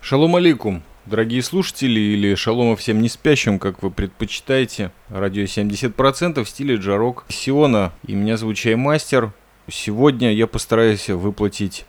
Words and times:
Шалом 0.00 0.36
алейкум, 0.36 0.82
дорогие 1.06 1.42
слушатели, 1.42 1.98
или 1.98 2.34
шалома 2.34 2.76
всем 2.76 3.00
не 3.00 3.08
спящим, 3.08 3.58
как 3.58 3.82
вы 3.82 3.90
предпочитаете. 3.90 4.92
Радио 5.08 5.44
70% 5.44 6.44
в 6.44 6.48
стиле 6.48 6.76
джарок 6.76 7.24
Сиона. 7.28 7.90
И 8.06 8.14
меня 8.14 8.36
зовут 8.36 8.56
Чаймастер. 8.56 9.32
Сегодня 9.66 10.32
я 10.34 10.46
постараюсь 10.46 11.08
выплатить 11.08 11.86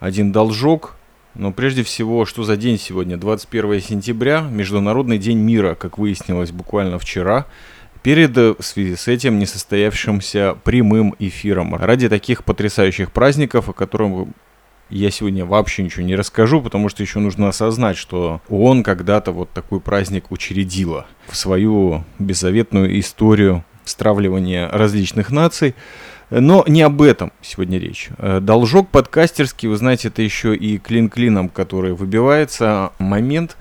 один 0.00 0.32
должок. 0.32 0.96
Но 1.34 1.52
прежде 1.52 1.82
всего, 1.82 2.24
что 2.24 2.44
за 2.44 2.56
день 2.56 2.78
сегодня? 2.78 3.18
21 3.18 3.80
сентября, 3.82 4.40
Международный 4.40 5.18
день 5.18 5.38
мира, 5.38 5.74
как 5.74 5.98
выяснилось 5.98 6.50
буквально 6.50 6.98
вчера 6.98 7.46
перед 8.04 8.36
в 8.36 8.62
связи 8.62 8.96
с 8.96 9.08
этим 9.08 9.38
несостоявшимся 9.38 10.58
прямым 10.62 11.16
эфиром. 11.18 11.74
Ради 11.74 12.10
таких 12.10 12.44
потрясающих 12.44 13.10
праздников, 13.10 13.70
о 13.70 13.72
которых 13.72 14.28
я 14.90 15.10
сегодня 15.10 15.46
вообще 15.46 15.82
ничего 15.82 16.04
не 16.04 16.14
расскажу, 16.14 16.60
потому 16.60 16.90
что 16.90 17.02
еще 17.02 17.18
нужно 17.18 17.48
осознать, 17.48 17.96
что 17.96 18.42
ООН 18.50 18.82
когда-то 18.82 19.32
вот 19.32 19.50
такой 19.52 19.80
праздник 19.80 20.30
учредила 20.30 21.06
в 21.28 21.34
свою 21.34 22.04
беззаветную 22.18 23.00
историю 23.00 23.64
стравливания 23.86 24.68
различных 24.68 25.30
наций. 25.30 25.74
Но 26.28 26.62
не 26.68 26.82
об 26.82 27.00
этом 27.00 27.32
сегодня 27.40 27.78
речь. 27.78 28.10
Э, 28.18 28.40
должок 28.40 28.90
подкастерский, 28.90 29.68
вы 29.68 29.78
знаете, 29.78 30.08
это 30.08 30.20
еще 30.20 30.54
и 30.54 30.76
клин 30.76 31.08
клином, 31.08 31.48
который 31.48 31.94
выбивается. 31.94 32.92
Момент 32.98 33.56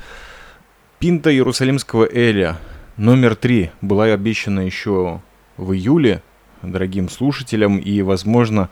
пинта 0.99 1.31
Иерусалимского 1.31 2.05
Эля 2.11 2.57
номер 2.97 3.35
три 3.35 3.71
была 3.81 4.05
обещана 4.05 4.61
еще 4.61 5.21
в 5.57 5.73
июле 5.73 6.21
дорогим 6.61 7.09
слушателям, 7.09 7.77
и, 7.77 8.01
возможно, 8.01 8.69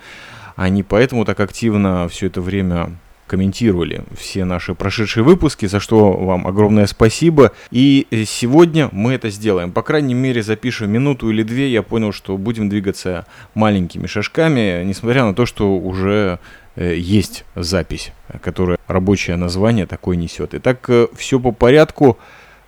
они 0.55 0.83
поэтому 0.83 1.25
так 1.25 1.39
активно 1.39 2.07
все 2.07 2.27
это 2.27 2.41
время 2.41 2.97
комментировали 3.27 4.03
все 4.17 4.43
наши 4.43 4.75
прошедшие 4.75 5.23
выпуски, 5.23 5.65
за 5.65 5.79
что 5.79 6.11
вам 6.11 6.45
огромное 6.45 6.85
спасибо. 6.85 7.53
И 7.71 8.05
сегодня 8.27 8.89
мы 8.91 9.13
это 9.13 9.29
сделаем. 9.29 9.71
По 9.71 9.83
крайней 9.83 10.13
мере, 10.13 10.43
запишем 10.43 10.91
минуту 10.91 11.29
или 11.29 11.41
две. 11.41 11.71
Я 11.71 11.81
понял, 11.81 12.11
что 12.11 12.37
будем 12.37 12.67
двигаться 12.67 13.25
маленькими 13.53 14.05
шажками, 14.05 14.83
несмотря 14.83 15.23
на 15.23 15.33
то, 15.33 15.45
что 15.45 15.77
уже 15.77 16.39
э, 16.75 16.97
есть 16.97 17.45
запись, 17.55 18.11
которая 18.41 18.77
рабочее 18.87 19.37
название 19.37 19.85
такое 19.85 20.17
несет. 20.17 20.53
Итак, 20.53 20.83
э, 20.89 21.07
все 21.15 21.39
по 21.39 21.53
порядку. 21.53 22.17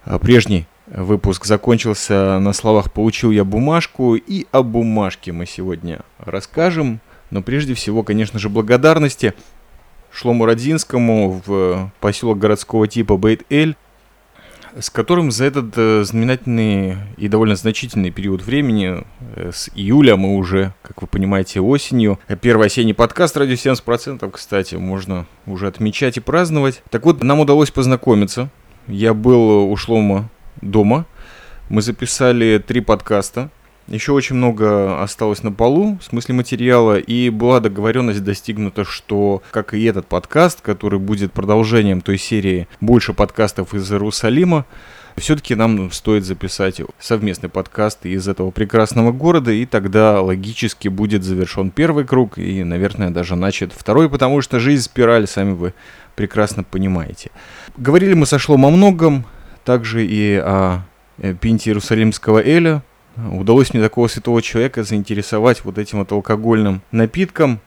А, 0.06 0.18
прежний 0.18 0.66
выпуск 0.88 1.46
закончился 1.46 2.40
на 2.40 2.54
словах 2.54 2.92
«получил 2.92 3.32
я 3.32 3.44
бумажку», 3.44 4.16
и 4.16 4.46
о 4.52 4.64
бумажке 4.64 5.32
мы 5.32 5.46
сегодня 5.46 6.02
расскажем. 6.20 7.00
Но 7.32 7.42
прежде 7.42 7.74
всего, 7.74 8.04
конечно 8.04 8.40
же, 8.40 8.50
благодарности 8.50 9.34
Шлому 10.12 10.46
Родзинскому 10.46 11.42
в 11.46 11.92
поселок 12.00 12.38
городского 12.38 12.88
типа 12.88 13.18
Бейт-Эль, 13.18 13.76
с 14.78 14.90
которым 14.90 15.32
за 15.32 15.46
этот 15.46 15.74
э, 15.78 16.04
знаменательный 16.04 16.98
и 17.18 17.28
довольно 17.28 17.56
значительный 17.56 18.12
период 18.12 18.44
времени, 18.44 19.06
э, 19.36 19.52
с 19.54 19.70
июля 19.76 20.16
мы 20.16 20.36
уже, 20.36 20.74
как 20.82 21.02
вы 21.02 21.08
понимаете, 21.08 21.62
осенью, 21.62 22.20
первый 22.42 22.68
осенний 22.68 22.94
подкаст 22.94 23.38
«Радио 23.38 23.54
70%», 23.54 24.30
кстати, 24.32 24.76
можно 24.76 25.28
уже 25.46 25.68
отмечать 25.68 26.18
и 26.18 26.22
праздновать. 26.22 26.82
Так 26.90 27.06
вот, 27.06 27.24
нам 27.24 27.40
удалось 27.40 27.72
познакомиться. 27.72 28.50
Я 28.88 29.14
был 29.14 29.72
у 29.72 29.76
Шлома 29.78 30.30
дома, 30.72 31.06
мы 31.70 31.82
записали 31.82 32.64
три 32.66 32.82
подкаста– 32.82 33.50
еще 33.88 34.14
очень 34.14 34.38
много 34.38 35.02
осталось 35.02 35.44
на 35.44 35.52
полу, 35.52 35.98
в 36.00 36.06
смысле 36.06 36.36
материала, 36.36 36.98
и 36.98 37.30
была 37.30 37.60
договоренность 37.60 38.24
достигнута, 38.24 38.86
что, 38.86 39.44
как 39.52 39.74
и 39.74 39.84
этот 39.84 40.08
подкаст, 40.08 40.62
который 40.62 41.00
будет 41.00 41.34
продолжением 41.34 42.00
той 42.00 42.18
серии 42.18 42.68
«Больше 42.80 43.14
подкастов 43.14 43.74
из 43.74 43.92
Иерусалима», 43.92 44.66
все-таки 45.18 45.54
нам 45.54 45.92
стоит 45.92 46.24
записать 46.24 46.82
совместный 46.98 47.50
подкаст 47.50 48.06
из 48.06 48.28
этого 48.28 48.52
прекрасного 48.52 49.12
города, 49.12 49.52
и 49.52 49.66
тогда 49.66 50.22
логически 50.22 50.88
будет 50.88 51.24
завершен 51.24 51.70
первый 51.70 52.06
круг, 52.06 52.38
и, 52.38 52.64
наверное, 52.64 53.10
даже 53.10 53.36
начат 53.36 53.74
второй, 53.74 54.10
потому 54.10 54.42
что 54.42 54.60
жизнь 54.60 54.84
спираль, 54.84 55.28
сами 55.28 55.52
вы 55.52 55.74
прекрасно 56.16 56.64
понимаете. 56.64 57.32
Говорили 57.78 58.14
мы 58.14 58.26
со 58.26 58.40
Шлом 58.40 58.66
о 58.66 58.70
многом, 58.70 59.26
также 59.64 60.06
и 60.06 60.36
о 60.36 60.82
э, 61.18 61.34
Пинте 61.34 61.70
Иерусалимского 61.70 62.44
Эля, 62.44 62.84
удалось 63.16 63.74
мне 63.74 63.82
такого 63.82 64.08
святого 64.08 64.42
человека 64.42 64.84
заинтересовать 64.84 65.64
вот 65.64 65.78
этим 65.78 66.00
вот 66.00 66.12
алкогольным 66.12 66.82
напитком. 66.92 67.60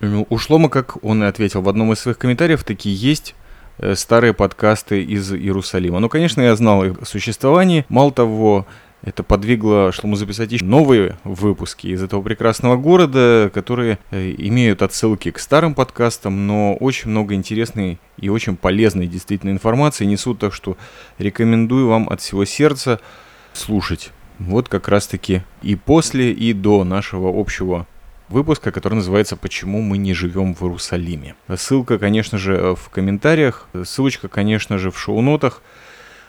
Ну, 0.00 0.26
у 0.28 0.38
Шлома, 0.38 0.68
как 0.68 1.02
он 1.04 1.22
и 1.22 1.26
ответил 1.26 1.62
в 1.62 1.68
одном 1.68 1.92
из 1.92 2.00
своих 2.00 2.18
комментариев, 2.18 2.64
такие 2.64 2.94
есть 2.94 3.34
э, 3.78 3.94
старые 3.94 4.34
подкасты 4.34 5.02
из 5.02 5.32
Иерусалима. 5.32 6.00
Ну, 6.00 6.08
конечно, 6.08 6.40
я 6.40 6.54
знал 6.56 6.84
их 6.84 6.96
существование. 7.04 7.86
Мало 7.88 8.12
того, 8.12 8.66
это 9.04 9.22
подвигло 9.22 9.92
Шлому 9.92 10.16
записать 10.16 10.50
еще 10.50 10.64
новые 10.64 11.18
выпуски 11.24 11.88
из 11.88 12.02
этого 12.02 12.22
прекрасного 12.22 12.76
города, 12.76 13.50
которые 13.52 13.98
э, 14.10 14.34
имеют 14.38 14.82
отсылки 14.82 15.30
к 15.30 15.38
старым 15.38 15.74
подкастам, 15.74 16.46
но 16.46 16.74
очень 16.74 17.10
много 17.10 17.34
интересной 17.34 17.98
и 18.16 18.30
очень 18.30 18.56
полезной 18.56 19.06
действительно 19.06 19.50
информации 19.50 20.06
несут, 20.06 20.38
так 20.38 20.54
что 20.54 20.78
рекомендую 21.18 21.88
вам 21.88 22.08
от 22.08 22.22
всего 22.22 22.44
сердца 22.46 22.98
слушать 23.52 24.10
вот 24.38 24.68
как 24.68 24.88
раз-таки 24.88 25.42
и 25.62 25.76
после, 25.76 26.32
и 26.32 26.52
до 26.52 26.82
нашего 26.84 27.38
общего 27.38 27.86
выпуска, 28.28 28.72
который 28.72 28.94
называется 28.94 29.36
«Почему 29.36 29.82
мы 29.82 29.98
не 29.98 30.14
живем 30.14 30.54
в 30.54 30.62
Иерусалиме». 30.62 31.34
Ссылка, 31.56 31.98
конечно 31.98 32.38
же, 32.38 32.74
в 32.74 32.88
комментариях, 32.88 33.68
ссылочка, 33.84 34.28
конечно 34.28 34.78
же, 34.78 34.90
в 34.90 34.98
шоу-нотах. 34.98 35.60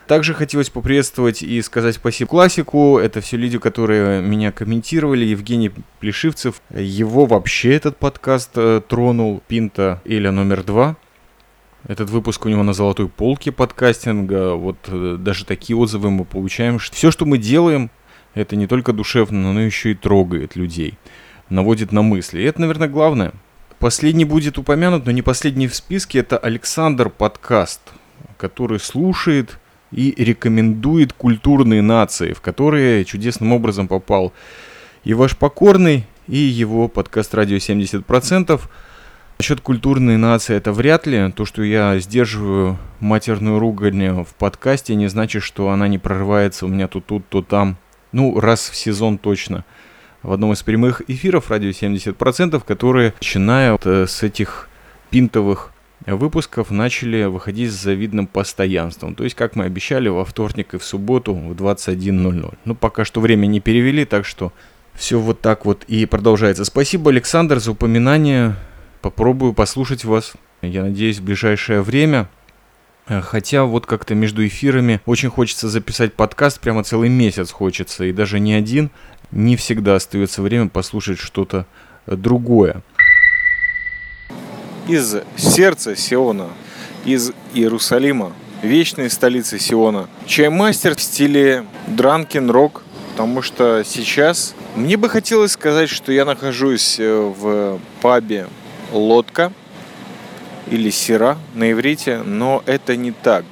Также 0.08 0.36
хотелось 0.36 0.70
поприветствовать 0.70 1.42
и 1.42 1.60
сказать 1.64 1.96
спасибо 1.96 2.30
классику. 2.30 3.00
Это 3.00 3.22
все 3.22 3.38
люди, 3.38 3.58
которые 3.58 4.22
меня 4.22 4.52
комментировали. 4.52 5.26
Евгений 5.26 5.72
Плешивцев. 6.00 6.62
Его 6.70 7.26
вообще 7.26 7.74
этот 7.74 7.98
подкаст 7.98 8.52
э, 8.56 8.82
тронул. 8.88 9.42
Пинта 9.48 10.02
Эля 10.06 10.32
номер 10.32 10.64
два. 10.64 10.96
Этот 11.88 12.12
выпуск 12.12 12.46
у 12.46 12.50
него 12.50 12.62
на 12.62 12.74
золотой 12.74 13.08
полке 13.10 13.52
подкастинга. 13.52 14.54
Вот 14.54 14.78
э, 14.88 15.18
даже 15.20 15.44
такие 15.44 15.76
отзывы 15.76 16.12
мы 16.12 16.24
получаем. 16.24 16.78
Все, 16.78 17.10
что 17.10 17.26
мы 17.26 17.40
делаем, 17.40 17.90
это 18.36 18.56
не 18.56 18.68
только 18.68 18.94
душевно, 18.94 19.54
но 19.54 19.60
еще 19.60 19.92
и 19.92 19.96
трогает 19.96 20.56
людей. 20.56 21.00
Наводит 21.50 21.92
на 21.92 22.04
мысли. 22.04 22.42
И 22.42 22.44
это, 22.44 22.62
наверное, 22.62 22.88
главное. 22.88 23.34
Последний 23.80 24.26
будет 24.26 24.60
упомянут, 24.60 25.08
но 25.08 25.12
не 25.12 25.24
последний 25.24 25.68
в 25.68 25.74
списке. 25.74 26.20
Это 26.20 26.38
Александр 26.38 27.10
подкаст, 27.10 27.82
который 28.38 28.80
слушает 28.80 29.58
и 29.96 30.14
рекомендует 30.22 31.14
культурные 31.14 31.82
нации, 31.82 32.34
в 32.34 32.42
которые 32.42 33.06
чудесным 33.06 33.54
образом 33.54 33.88
попал 33.88 34.34
и 35.06 35.14
ваш 35.14 35.38
покорный, 35.38 36.06
и 36.28 36.38
его 36.38 36.88
подкаст 36.90 37.34
«Радио 37.34 37.58
70%». 37.58 38.60
Насчет 39.38 39.62
культурной 39.62 40.18
нации 40.18 40.56
это 40.56 40.72
вряд 40.72 41.08
ли. 41.08 41.32
То, 41.32 41.46
что 41.46 41.62
я 41.62 42.00
сдерживаю 42.00 42.78
матерную 43.00 43.60
ругань 43.60 44.24
в 44.24 44.34
подкасте, 44.36 44.96
не 44.96 45.08
значит, 45.08 45.44
что 45.44 45.70
она 45.70 45.88
не 45.88 45.98
прорывается 45.98 46.66
у 46.66 46.70
меня 46.70 46.88
то 46.88 47.00
тут, 47.00 47.28
то 47.30 47.42
там. 47.42 47.78
Ну, 48.12 48.40
раз 48.40 48.70
в 48.70 48.76
сезон 48.76 49.18
точно. 49.18 49.66
В 50.24 50.32
одном 50.32 50.54
из 50.54 50.64
прямых 50.64 51.04
эфиров 51.08 51.52
радио 51.52 51.70
70%, 51.70 52.64
которые, 52.66 53.14
начиная 53.20 53.78
э, 53.84 54.06
с 54.08 54.24
этих 54.24 54.70
пинтовых 55.10 55.72
выпусков, 56.06 56.72
начали 56.72 57.24
выходить 57.24 57.72
с 57.72 57.82
завидным 57.82 58.28
постоянством. 58.28 59.16
То 59.16 59.24
есть, 59.24 59.36
как 59.36 59.56
мы 59.56 59.66
обещали, 59.66 60.08
во 60.10 60.26
вторник 60.26 60.74
и 60.74 60.78
в 60.78 60.84
субботу 60.84 61.34
в 61.34 61.54
21.00. 61.54 62.58
Ну, 62.66 62.76
пока 62.76 63.06
что 63.06 63.22
время 63.22 63.48
не 63.48 63.60
перевели, 63.60 64.06
так 64.06 64.26
что 64.26 64.52
все 64.94 65.20
вот 65.20 65.42
так 65.42 65.66
вот 65.66 65.84
и 65.88 66.06
продолжается. 66.06 66.64
Спасибо, 66.66 67.12
Александр, 67.12 67.60
за 67.60 67.72
упоминание 67.72 68.56
попробую 69.02 69.54
послушать 69.54 70.06
вас. 70.06 70.34
Я 70.62 70.84
надеюсь, 70.84 71.20
в 71.20 71.24
ближайшее 71.24 71.82
время. 71.82 72.30
Хотя 73.08 73.66
вот 73.66 73.86
как-то 73.86 74.16
между 74.16 74.46
эфирами 74.48 75.00
очень 75.06 75.30
хочется 75.30 75.70
записать 75.70 76.14
подкаст, 76.14 76.60
прямо 76.60 76.84
целый 76.84 77.10
месяц 77.10 77.52
хочется, 77.52 78.06
и 78.06 78.12
даже 78.12 78.40
не 78.40 78.54
один. 78.54 78.90
Не 79.32 79.56
всегда 79.58 79.96
остается 79.96 80.42
время 80.42 80.70
послушать 80.70 81.20
что-то 81.20 81.68
другое. 82.08 82.82
Из 84.88 85.16
сердца 85.36 85.96
Сиона, 85.96 86.50
из 87.06 87.32
Иерусалима, 87.56 88.34
вечной 88.62 89.10
столицы 89.10 89.58
Сиона. 89.58 90.08
Чаймастер 90.28 90.96
в 90.96 91.02
стиле 91.02 91.66
дранкен 91.88 92.52
рок, 92.52 92.84
потому 93.12 93.42
что 93.42 93.84
сейчас 93.84 94.54
мне 94.76 94.96
бы 94.96 95.10
хотелось 95.10 95.54
сказать, 95.54 95.90
что 95.90 96.12
я 96.12 96.24
нахожусь 96.24 96.98
э, 97.00 97.34
в 97.36 97.80
пабе 98.02 98.48
лодка 98.92 99.52
или 100.70 100.92
сера 100.92 101.38
на 101.56 101.72
иврите, 101.72 102.20
но 102.24 102.62
это 102.68 102.96
не 102.96 103.12
так. 103.12 103.46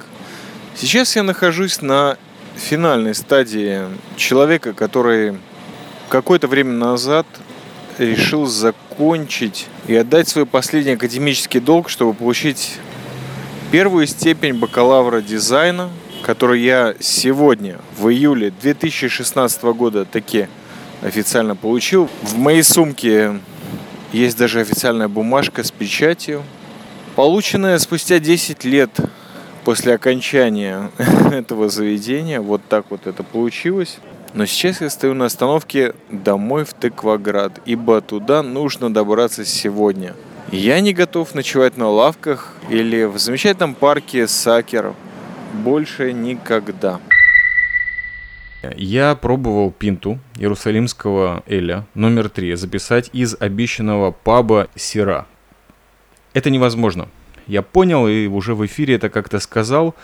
Сейчас 0.76 1.16
я 1.16 1.24
нахожусь 1.24 1.82
на 1.82 2.16
финальной 2.56 3.14
стадии 3.14 3.82
человека, 4.16 4.72
который 4.72 5.36
какое-то 6.08 6.46
время 6.46 6.72
назад 6.72 7.26
решил 7.98 8.46
закончить 8.46 9.66
и 9.86 9.94
отдать 9.94 10.28
свой 10.28 10.46
последний 10.46 10.92
академический 10.92 11.60
долг, 11.60 11.88
чтобы 11.88 12.14
получить 12.14 12.78
первую 13.70 14.06
степень 14.06 14.54
бакалавра 14.54 15.20
дизайна, 15.20 15.90
которую 16.22 16.60
я 16.60 16.94
сегодня, 17.00 17.78
в 17.98 18.08
июле 18.08 18.50
2016 18.50 19.62
года, 19.64 20.04
таки 20.04 20.48
официально 21.02 21.54
получил. 21.54 22.08
В 22.22 22.38
моей 22.38 22.62
сумке 22.62 23.40
есть 24.12 24.38
даже 24.38 24.60
официальная 24.60 25.08
бумажка 25.08 25.62
с 25.62 25.70
печатью, 25.70 26.42
полученная 27.14 27.78
спустя 27.78 28.18
10 28.18 28.64
лет 28.64 28.90
после 29.64 29.94
окончания 29.94 30.90
этого 31.32 31.68
заведения. 31.68 32.40
Вот 32.40 32.62
так 32.68 32.86
вот 32.88 33.06
это 33.06 33.22
получилось. 33.22 33.98
Но 34.34 34.46
сейчас 34.46 34.80
я 34.80 34.90
стою 34.90 35.14
на 35.14 35.26
остановке 35.26 35.94
домой 36.10 36.64
в 36.64 36.74
Тыкваград, 36.74 37.60
ибо 37.66 38.00
туда 38.00 38.42
нужно 38.42 38.92
добраться 38.92 39.44
сегодня. 39.44 40.14
Я 40.50 40.80
не 40.80 40.92
готов 40.92 41.34
ночевать 41.34 41.76
на 41.76 41.88
лавках 41.88 42.52
или 42.68 43.04
в 43.04 43.16
замечательном 43.18 43.74
парке 43.76 44.26
Сакер. 44.26 44.94
Больше 45.52 46.12
никогда. 46.12 47.00
Я 48.76 49.14
пробовал 49.14 49.70
пинту 49.70 50.18
Иерусалимского 50.36 51.44
Эля 51.46 51.86
номер 51.94 52.28
три 52.28 52.54
записать 52.56 53.10
из 53.12 53.36
обещанного 53.38 54.10
паба 54.10 54.68
Сира. 54.74 55.26
Это 56.32 56.50
невозможно. 56.50 57.08
Я 57.46 57.62
понял 57.62 58.08
и 58.08 58.26
уже 58.26 58.56
в 58.56 58.66
эфире 58.66 58.96
это 58.96 59.10
как-то 59.10 59.38
сказал. 59.38 59.94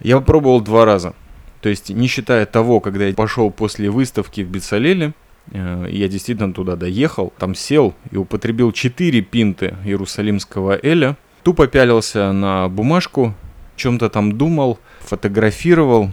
Я 0.00 0.18
попробовал 0.18 0.60
два 0.60 0.84
раза. 0.84 1.14
То 1.62 1.68
есть, 1.68 1.90
не 1.90 2.08
считая 2.08 2.44
того, 2.44 2.80
когда 2.80 3.06
я 3.06 3.14
пошел 3.14 3.50
после 3.52 3.88
выставки 3.88 4.40
в 4.40 4.48
Бицалеле, 4.48 5.12
э, 5.52 5.86
я 5.90 6.08
действительно 6.08 6.52
туда 6.52 6.74
доехал, 6.74 7.32
там 7.38 7.54
сел 7.54 7.94
и 8.10 8.16
употребил 8.16 8.72
4 8.72 9.20
пинты 9.22 9.76
Иерусалимского 9.84 10.78
Эля, 10.82 11.16
тупо 11.44 11.68
пялился 11.68 12.32
на 12.32 12.68
бумажку, 12.68 13.34
чем-то 13.76 14.10
там 14.10 14.36
думал, 14.36 14.80
фотографировал, 15.02 16.10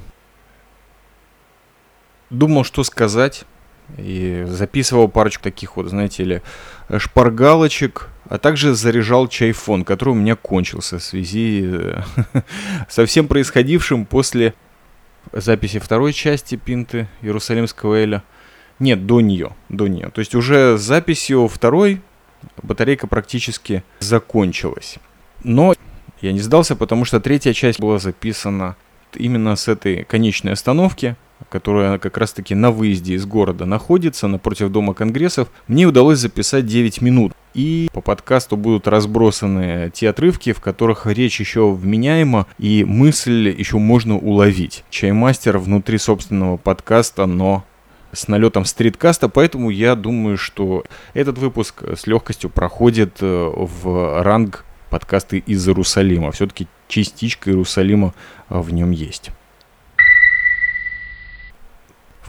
думал, 2.30 2.64
что 2.64 2.84
сказать, 2.84 3.46
и 3.98 4.46
записывал 4.48 5.08
парочку 5.08 5.46
таких 5.46 5.78
вот, 5.78 5.88
знаете 5.88 6.24
ли, 6.24 6.42
шпаргалочек, 6.96 8.10
а 8.30 8.38
также 8.38 8.76
заряжал 8.76 9.28
чайфон, 9.28 9.84
который 9.84 10.10
у 10.10 10.16
меня 10.16 10.36
кончился 10.36 11.00
в 11.00 11.04
связи 11.04 11.64
э, 11.66 12.02
со 12.88 13.08
всем 13.08 13.28
происходившим 13.28 14.06
после 14.06 14.54
записи 15.32 15.80
второй 15.80 16.14
части 16.14 16.56
Пинты 16.56 17.08
Иерусалимского 17.22 17.96
Эля. 17.96 18.24
Нет, 18.80 19.06
до 19.06 19.22
нее, 19.22 19.56
до 19.68 19.88
нее. 19.88 20.10
То 20.10 20.20
есть 20.20 20.36
уже 20.36 20.78
с 20.78 20.82
записью 20.82 21.48
второй 21.48 22.02
батарейка 22.64 23.08
практически 23.08 23.84
закончилась. 24.00 24.98
Но 25.44 25.74
я 26.22 26.32
не 26.32 26.40
сдался, 26.40 26.76
потому 26.76 27.06
что 27.06 27.20
третья 27.20 27.54
часть 27.54 27.80
была 27.80 28.00
записана 28.00 28.76
именно 29.14 29.56
с 29.56 29.68
этой 29.68 30.04
конечной 30.04 30.54
остановки, 30.54 31.16
которая 31.48 31.98
как 32.00 32.18
раз-таки 32.18 32.56
на 32.56 32.72
выезде 32.72 33.14
из 33.14 33.26
города 33.26 33.66
находится, 33.66 34.28
напротив 34.28 34.70
Дома 34.70 34.94
Конгрессов, 34.94 35.50
мне 35.68 35.86
удалось 35.86 36.20
записать 36.20 36.66
9 36.66 37.02
минут. 37.02 37.34
И 37.54 37.90
по 37.94 38.02
подкасту 38.02 38.58
будут 38.58 38.88
разбросаны 38.88 39.92
те 39.94 40.10
отрывки, 40.10 40.54
в 40.54 40.60
которых 40.60 41.08
речь 41.08 41.40
еще 41.40 41.72
вменяема 41.72 42.46
и 42.60 42.84
мысль 42.84 43.50
еще 43.58 43.78
можно 43.78 44.18
уловить. 44.18 44.84
Чаймастер 44.90 45.58
внутри 45.58 45.98
собственного 45.98 46.58
подкаста, 46.58 47.26
но 47.26 47.64
с 48.12 48.28
налетом 48.28 48.66
стриткаста, 48.66 49.30
поэтому 49.30 49.70
я 49.70 49.96
думаю, 49.96 50.38
что 50.38 50.84
этот 51.14 51.38
выпуск 51.38 51.84
с 51.96 52.08
легкостью 52.08 52.50
проходит 52.50 53.18
э, 53.22 53.52
в 53.56 54.24
ранг 54.24 54.66
подкасты 54.90 55.38
из 55.40 55.68
Иерусалима. 55.68 56.32
Все-таки 56.32 56.68
частичка 56.88 57.52
Иерусалима 57.52 58.14
э, 58.50 58.60
в 58.60 58.74
нем 58.74 58.92
есть 58.92 59.32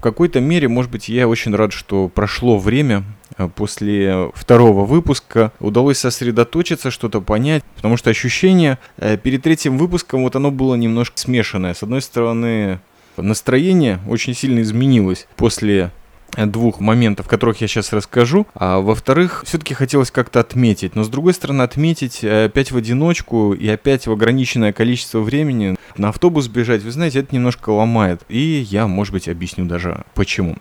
в 0.00 0.02
какой-то 0.02 0.40
мере, 0.40 0.66
может 0.66 0.90
быть, 0.90 1.10
я 1.10 1.28
очень 1.28 1.54
рад, 1.54 1.74
что 1.74 2.08
прошло 2.08 2.58
время 2.58 3.04
э, 3.36 3.50
после 3.54 4.30
второго 4.34 4.86
выпуска, 4.86 5.52
удалось 5.60 5.98
сосредоточиться, 5.98 6.90
что-то 6.90 7.20
понять, 7.20 7.62
потому 7.76 7.98
что 7.98 8.08
ощущение 8.08 8.78
э, 8.96 9.18
перед 9.18 9.42
третьим 9.42 9.76
выпуском, 9.76 10.22
вот 10.22 10.36
оно 10.36 10.50
было 10.50 10.74
немножко 10.74 11.18
смешанное. 11.18 11.74
С 11.74 11.82
одной 11.82 12.00
стороны, 12.00 12.80
настроение 13.18 13.98
очень 14.08 14.32
сильно 14.34 14.62
изменилось 14.62 15.28
после 15.36 15.90
двух 16.36 16.80
моментов, 16.80 17.26
которых 17.28 17.60
я 17.60 17.68
сейчас 17.68 17.92
расскажу. 17.92 18.46
А 18.54 18.80
во-вторых, 18.80 19.42
все-таки 19.46 19.74
хотелось 19.74 20.10
как-то 20.10 20.40
отметить. 20.40 20.94
Но 20.94 21.04
с 21.04 21.08
другой 21.08 21.34
стороны, 21.34 21.62
отметить 21.62 22.22
э, 22.22 22.46
опять 22.46 22.72
в 22.72 22.76
одиночку 22.76 23.52
и 23.52 23.68
опять 23.68 24.06
в 24.06 24.12
ограниченное 24.12 24.72
количество 24.72 25.20
времени 25.20 25.76
на 25.96 26.08
автобус 26.10 26.48
бежать, 26.48 26.82
вы 26.82 26.90
знаете, 26.90 27.20
это 27.20 27.34
немножко 27.34 27.70
ломает. 27.70 28.22
И 28.28 28.66
я, 28.70 28.86
может 28.86 29.12
быть, 29.12 29.28
объясню 29.28 29.64
даже 29.64 30.04
почему. 30.14 30.56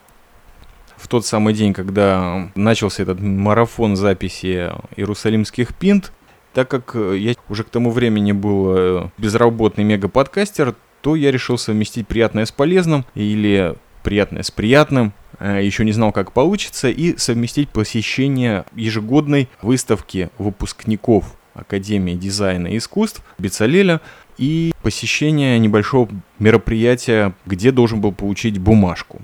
В 0.98 1.08
тот 1.08 1.26
самый 1.26 1.54
день, 1.54 1.74
когда 1.74 2.50
начался 2.56 3.04
этот 3.04 3.22
марафон 3.22 3.96
записи 3.96 4.72
иерусалимских 4.98 5.74
пинт, 5.74 6.12
так 6.54 6.70
как 6.70 6.96
я 6.96 7.36
уже 7.48 7.64
к 7.64 7.70
тому 7.70 7.92
времени 7.92 8.32
был 8.32 8.76
э, 8.76 9.10
безработный 9.18 9.84
мега-подкастер, 9.84 10.76
то 11.02 11.16
я 11.16 11.32
решил 11.32 11.58
совместить 11.58 12.08
приятное 12.08 12.46
с 12.46 12.52
полезным 12.52 13.06
или 13.16 13.76
приятное 14.04 14.44
с 14.44 14.52
приятным. 14.52 15.14
Э, 15.40 15.60
еще 15.64 15.86
не 15.86 15.92
знал, 15.92 16.12
как 16.12 16.32
получится, 16.32 16.90
и 16.90 17.18
совместить 17.18 17.70
посещение 17.70 18.66
ежегодной 18.76 19.48
выставки 19.62 20.30
выпускников 20.38 21.36
Академии 21.54 22.14
дизайна 22.16 22.68
и 22.68 22.78
искусств 22.78 23.22
Бицалеля 23.38 24.02
и 24.38 24.72
посещение 24.82 25.60
небольшого 25.60 26.10
мероприятия, 26.40 27.34
где 27.46 27.72
должен 27.72 28.02
был 28.02 28.12
получить 28.14 28.58
бумажку 28.58 29.22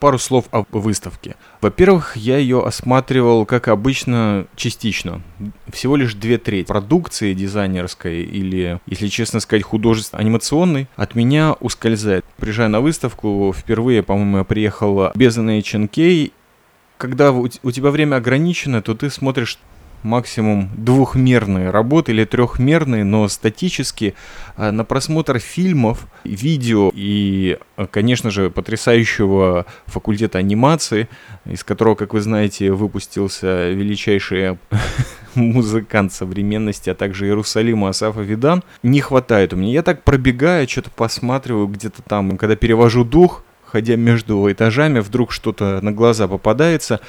пару 0.00 0.18
слов 0.18 0.46
о 0.50 0.64
выставке. 0.72 1.36
Во-первых, 1.60 2.16
я 2.16 2.38
ее 2.38 2.64
осматривал, 2.64 3.46
как 3.46 3.68
обычно, 3.68 4.46
частично. 4.56 5.22
Всего 5.72 5.96
лишь 5.96 6.14
две 6.14 6.38
трети 6.38 6.66
продукции 6.66 7.34
дизайнерской 7.34 8.22
или, 8.22 8.80
если 8.86 9.08
честно 9.08 9.40
сказать, 9.40 9.62
художественной, 9.62 10.22
анимационной 10.22 10.88
от 10.96 11.14
меня 11.14 11.54
ускользает. 11.60 12.24
Приезжая 12.38 12.68
на 12.68 12.80
выставку, 12.80 13.54
впервые, 13.56 14.02
по-моему, 14.02 14.38
я 14.38 14.44
приехал 14.44 15.12
без 15.14 15.36
NHNK, 15.38 16.32
когда 16.96 17.32
у 17.32 17.48
тебя 17.48 17.90
время 17.90 18.16
ограничено, 18.16 18.82
то 18.82 18.94
ты 18.94 19.08
смотришь 19.08 19.58
максимум 20.02 20.70
двухмерные 20.76 21.70
работы 21.70 22.12
или 22.12 22.24
трехмерные, 22.24 23.04
но 23.04 23.28
статически 23.28 24.14
а, 24.56 24.72
на 24.72 24.84
просмотр 24.84 25.38
фильмов, 25.38 26.06
видео 26.24 26.90
и, 26.94 27.58
а, 27.76 27.86
конечно 27.86 28.30
же, 28.30 28.50
потрясающего 28.50 29.66
факультета 29.86 30.38
анимации, 30.38 31.08
из 31.44 31.64
которого, 31.64 31.94
как 31.94 32.14
вы 32.14 32.20
знаете, 32.20 32.72
выпустился 32.72 33.70
величайший 33.70 34.58
музыкант 35.34 36.12
современности, 36.12 36.90
а 36.90 36.94
также 36.94 37.26
Иерусалима 37.26 37.90
Асафа 37.90 38.20
Видан, 38.20 38.62
не 38.82 39.00
хватает 39.00 39.52
у 39.52 39.56
меня. 39.56 39.72
Я 39.72 39.82
так 39.82 40.02
пробегаю, 40.02 40.68
что-то 40.68 40.90
посматриваю 40.90 41.66
где-то 41.66 42.02
там, 42.02 42.36
когда 42.36 42.56
перевожу 42.56 43.04
дух, 43.04 43.44
ходя 43.64 43.96
между 43.96 44.50
этажами, 44.50 44.98
вдруг 44.98 45.32
что-то 45.32 45.80
на 45.80 45.92
глаза 45.92 46.26
попадается, 46.26 47.00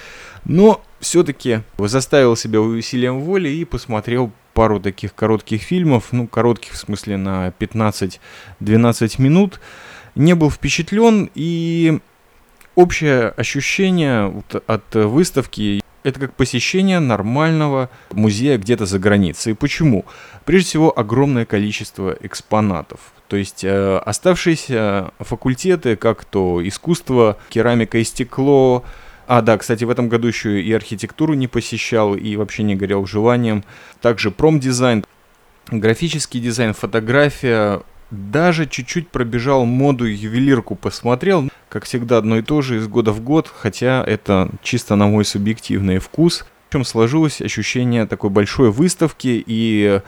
но 0.46 0.82
все-таки 1.02 1.62
заставил 1.78 2.36
себя 2.38 2.62
усилием 2.62 3.20
воли 3.20 3.50
и 3.50 3.66
посмотрел 3.66 4.32
пару 4.54 4.80
таких 4.80 5.14
коротких 5.14 5.62
фильмов, 5.62 6.10
ну, 6.12 6.28
коротких 6.28 6.74
в 6.74 6.78
смысле 6.78 7.18
на 7.18 7.54
15-12 7.60 8.20
минут. 9.22 9.60
Не 10.16 10.36
был 10.36 10.50
впечатлен, 10.50 11.30
и 11.36 12.00
общее 12.76 13.30
ощущение 13.30 14.44
от 14.68 14.96
выставки 14.96 15.82
это 16.04 16.20
как 16.20 16.34
посещение 16.34 17.00
нормального 17.00 17.90
музея 18.12 18.58
где-то 18.58 18.86
за 18.86 19.00
границей. 19.00 19.56
Почему? 19.56 20.06
Прежде 20.46 20.70
всего, 20.70 20.98
огромное 20.98 21.46
количество 21.46 22.16
экспонатов. 22.22 23.00
То 23.28 23.38
есть 23.38 23.64
э, 23.64 23.98
оставшиеся 23.98 25.12
факультеты, 25.20 25.96
как 25.96 26.26
то 26.26 26.68
искусство, 26.68 27.38
керамика 27.50 28.00
и 28.00 28.04
стекло, 28.04 28.84
а, 29.28 29.42
да, 29.42 29.58
кстати, 29.58 29.84
в 29.84 29.90
этом 29.90 30.10
году 30.10 30.28
еще 30.28 30.62
и 30.62 30.74
архитектуру 30.74 31.34
не 31.34 31.48
посещал, 31.48 32.16
и 32.16 32.36
вообще 32.36 32.64
не 32.64 32.76
горел 32.76 33.06
желанием. 33.06 33.64
Также 34.02 34.32
промдизайн, 34.32 35.06
графический 35.70 36.40
дизайн, 36.40 36.74
фотография, 36.74 37.82
даже 38.12 38.68
чуть-чуть 38.68 39.08
пробежал 39.08 39.66
моду 39.66 40.06
ювелирку, 40.06 40.76
посмотрел. 40.76 41.50
Как 41.70 41.86
всегда, 41.86 42.18
одно 42.18 42.38
и 42.38 42.42
то 42.42 42.62
же 42.62 42.78
из 42.78 42.88
года 42.88 43.14
в 43.14 43.22
год, 43.22 43.52
хотя 43.54 44.04
это 44.06 44.50
чисто 44.62 44.96
на 44.96 45.08
мой 45.08 45.24
субъективный 45.24 46.00
вкус. 46.00 46.46
В 46.68 46.74
чем 46.74 46.84
сложилось 46.84 47.42
ощущение 47.42 48.06
такой 48.06 48.30
большой 48.30 48.72
выставки, 48.72 49.44
и 49.46 50.02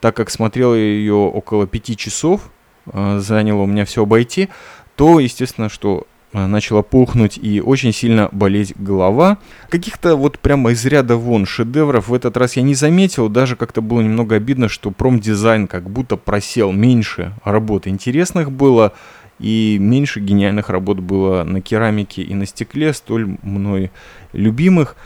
так 0.00 0.16
как 0.16 0.30
смотрел 0.30 0.74
ее 0.74 1.14
около 1.14 1.66
пяти 1.66 1.96
часов, 1.96 2.50
э, 2.86 3.18
заняло 3.20 3.62
у 3.62 3.66
меня 3.66 3.84
все 3.84 4.02
обойти, 4.02 4.48
то, 4.96 5.20
естественно, 5.20 5.68
что 5.68 6.06
начала 6.32 6.82
пухнуть 6.82 7.38
и 7.38 7.60
очень 7.60 7.92
сильно 7.92 8.28
болеть 8.32 8.74
голова. 8.76 9.38
Каких-то 9.68 10.16
вот 10.16 10.38
прямо 10.38 10.72
из 10.72 10.84
ряда 10.86 11.16
вон 11.16 11.46
шедевров 11.46 12.08
в 12.08 12.14
этот 12.14 12.36
раз 12.36 12.56
я 12.56 12.62
не 12.62 12.74
заметил. 12.74 13.28
Даже 13.28 13.56
как-то 13.56 13.82
было 13.82 14.00
немного 14.00 14.36
обидно, 14.36 14.68
что 14.68 14.90
промдизайн 14.90 15.66
как 15.66 15.90
будто 15.90 16.16
просел. 16.16 16.72
Меньше 16.72 17.34
работ 17.44 17.86
интересных 17.86 18.50
было 18.50 18.92
и 19.38 19.76
меньше 19.80 20.20
гениальных 20.20 20.70
работ 20.70 21.00
было 21.00 21.42
на 21.42 21.60
керамике 21.60 22.22
и 22.22 22.32
на 22.34 22.46
стекле, 22.46 22.92
столь 22.92 23.36
мной 23.42 23.90
любимых. 24.32 24.96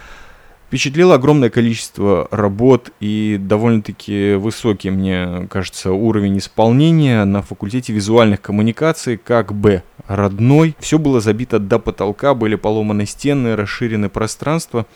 Впечатлило 0.66 1.14
огромное 1.14 1.49
количество 1.49 2.26
работ 2.30 2.90
и 2.99 3.38
довольно-таки 3.40 4.35
высокий, 4.35 4.90
мне 4.90 5.47
кажется, 5.49 5.92
уровень 5.92 6.38
исполнения 6.38 7.25
на 7.25 7.40
факультете 7.40 7.92
визуальных 7.92 8.42
коммуникаций, 8.42 9.16
как 9.16 9.54
бы 9.54 9.85
родной. 10.07 10.77
Все 10.79 10.99
было 10.99 11.21
забито 11.21 11.59
до 11.59 11.79
потолка, 11.79 12.35
были 12.35 12.55
поломаны 12.55 13.07
стены, 13.07 13.57
расширены 13.57 14.09
пространства. 14.09 14.87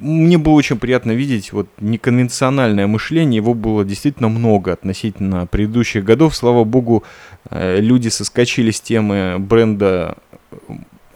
Мне 0.00 0.38
было 0.38 0.54
очень 0.54 0.78
приятно 0.78 1.12
видеть 1.12 1.52
вот 1.52 1.68
неконвенциональное 1.80 2.86
мышление, 2.86 3.36
его 3.36 3.54
было 3.54 3.84
действительно 3.84 4.28
много 4.28 4.72
относительно 4.72 5.46
предыдущих 5.46 6.04
годов. 6.04 6.34
Слава 6.34 6.64
богу, 6.64 7.04
э, 7.50 7.80
люди 7.80 8.08
соскочили 8.08 8.70
с 8.70 8.80
темы 8.80 9.36
бренда 9.38 10.16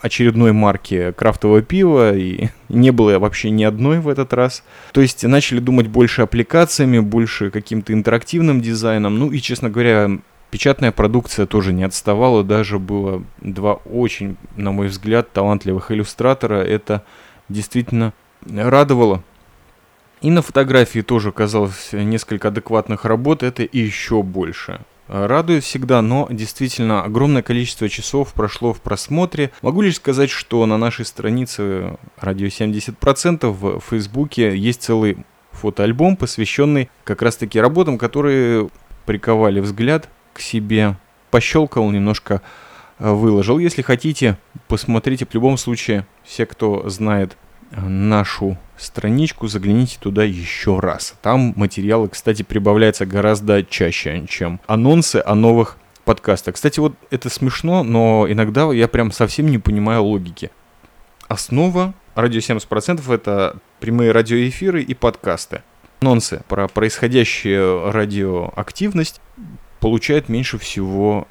очередной 0.01 0.53
марки 0.53 1.13
крафтового 1.17 1.63
пива, 1.63 2.17
и 2.17 2.49
не 2.69 2.91
было 2.91 3.19
вообще 3.19 3.51
ни 3.51 3.65
одной 3.65 4.01
в 4.01 4.09
этот 4.09 4.33
раз. 4.33 4.63
То 4.93 5.01
есть 5.01 5.23
начали 5.25 5.61
думать 5.61 5.89
больше 5.89 6.23
аппликациями, 6.23 6.99
больше 6.99 7.51
каким-то 7.51 7.93
интерактивным 7.93 8.61
дизайном. 8.61 9.19
Ну 9.19 9.31
и, 9.31 9.39
честно 9.41 9.71
говоря, 9.71 10.11
печатная 10.51 10.93
продукция 10.93 11.47
тоже 11.47 11.73
не 11.73 11.85
отставала. 11.85 12.45
Даже 12.45 12.79
было 12.79 13.25
два 13.41 13.75
очень, 13.75 14.37
на 14.57 14.73
мой 14.73 14.89
взгляд, 14.89 15.33
талантливых 15.33 15.91
иллюстратора. 15.91 16.63
Это 16.63 17.05
действительно 17.49 18.13
радовало. 18.47 19.23
И 20.21 20.31
на 20.31 20.43
фотографии 20.43 21.01
тоже 21.01 21.33
казалось 21.33 21.91
несколько 21.93 22.49
адекватных 22.49 23.05
работ, 23.07 23.43
это 23.43 23.63
и 23.63 23.79
еще 23.79 24.23
больше. 24.23 24.81
Радует 25.09 25.65
всегда, 25.65 26.03
но 26.03 26.29
действительно 26.31 27.03
огромное 27.03 27.43
количество 27.43 27.89
часов 27.89 28.33
прошло 28.33 28.73
в 28.73 28.81
просмотре. 28.81 29.51
Могу 29.63 29.81
лишь 29.81 29.97
сказать, 29.97 30.31
что 30.31 30.65
на 30.67 30.77
нашей 30.77 31.05
странице 31.05 31.97
радио 32.19 32.47
70% 32.47 33.51
в 33.51 33.81
Фейсбуке 33.91 34.57
есть 34.57 34.83
целый 34.83 35.25
фотоальбом, 35.51 36.17
посвященный 36.17 36.91
как 37.03 37.23
раз-таки 37.23 37.59
работам, 37.59 37.99
которые 37.99 38.71
приковали 39.05 39.59
взгляд 39.59 40.09
к 40.33 40.41
себе. 40.41 40.97
Пощелкал 41.31 41.91
немножко, 41.91 42.43
э, 42.99 43.11
выложил. 43.11 43.59
Если 43.59 43.83
хотите, 43.83 44.37
посмотрите. 44.69 45.27
В 45.27 45.35
любом 45.35 45.57
случае, 45.57 46.07
все, 46.25 46.47
кто 46.47 46.89
знает 46.89 47.37
нашу 47.71 48.59
страничку, 48.77 49.47
загляните 49.47 49.99
туда 50.01 50.25
еще 50.25 50.81
раз. 50.81 51.15
Там 51.23 51.53
материалы, 51.57 52.09
кстати, 52.09 52.43
прибавляются 52.43 53.07
гораздо 53.07 53.63
чаще, 53.63 54.25
чем 54.29 54.61
анонсы 54.67 55.23
о 55.25 55.35
новых 55.35 55.77
подкастах. 56.05 56.57
Кстати, 56.57 56.81
вот 56.81 56.95
это 57.11 57.29
смешно, 57.29 57.83
но 57.83 58.27
иногда 58.29 58.73
я 58.73 58.89
прям 58.89 59.13
совсем 59.13 59.49
не 59.49 59.59
понимаю 59.59 60.03
логики. 60.03 60.51
Основа 61.29 61.95
радио 62.15 62.41
70% 62.41 63.13
это 63.13 63.57
прямые 63.79 64.13
радиоэфиры 64.13 64.83
и 64.83 64.95
подкасты. 64.95 65.63
Анонсы 66.01 66.43
про 66.49 66.67
происходящую 66.67 67.93
радиоактивность 67.93 69.21
получают 69.81 70.29
меньше 70.29 70.59
всего 70.59 71.27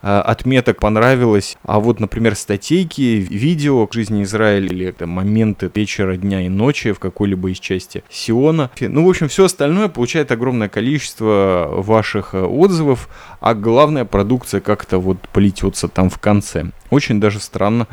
А, 0.00 0.22
отметок 0.22 0.78
понравилось. 0.78 1.56
А 1.64 1.80
вот, 1.80 2.00
например, 2.00 2.34
статейки, 2.36 3.26
видео 3.28 3.86
к 3.86 3.94
жизни 3.94 4.22
Израиля 4.22 4.66
или 4.66 4.86
это 4.86 5.06
моменты 5.06 5.70
вечера, 5.74 6.16
дня 6.16 6.40
и 6.46 6.48
ночи 6.48 6.92
в 6.92 6.98
какой-либо 6.98 7.50
из 7.50 7.58
части 7.58 8.04
Сиона. 8.08 8.70
Ну, 8.80 9.04
в 9.04 9.08
общем, 9.08 9.28
все 9.28 9.44
остальное 9.44 9.88
получает 9.88 10.30
огромное 10.30 10.68
количество 10.68 11.68
ваших 11.70 12.34
э, 12.34 12.42
отзывов, 12.42 13.08
а 13.40 13.54
главная 13.54 14.04
продукция 14.04 14.60
как-то 14.60 14.98
вот 14.98 15.18
плетется 15.32 15.88
там 15.88 16.10
в 16.10 16.18
конце. 16.18 16.70
Очень 16.90 17.20
даже 17.20 17.40
странно. 17.40 17.88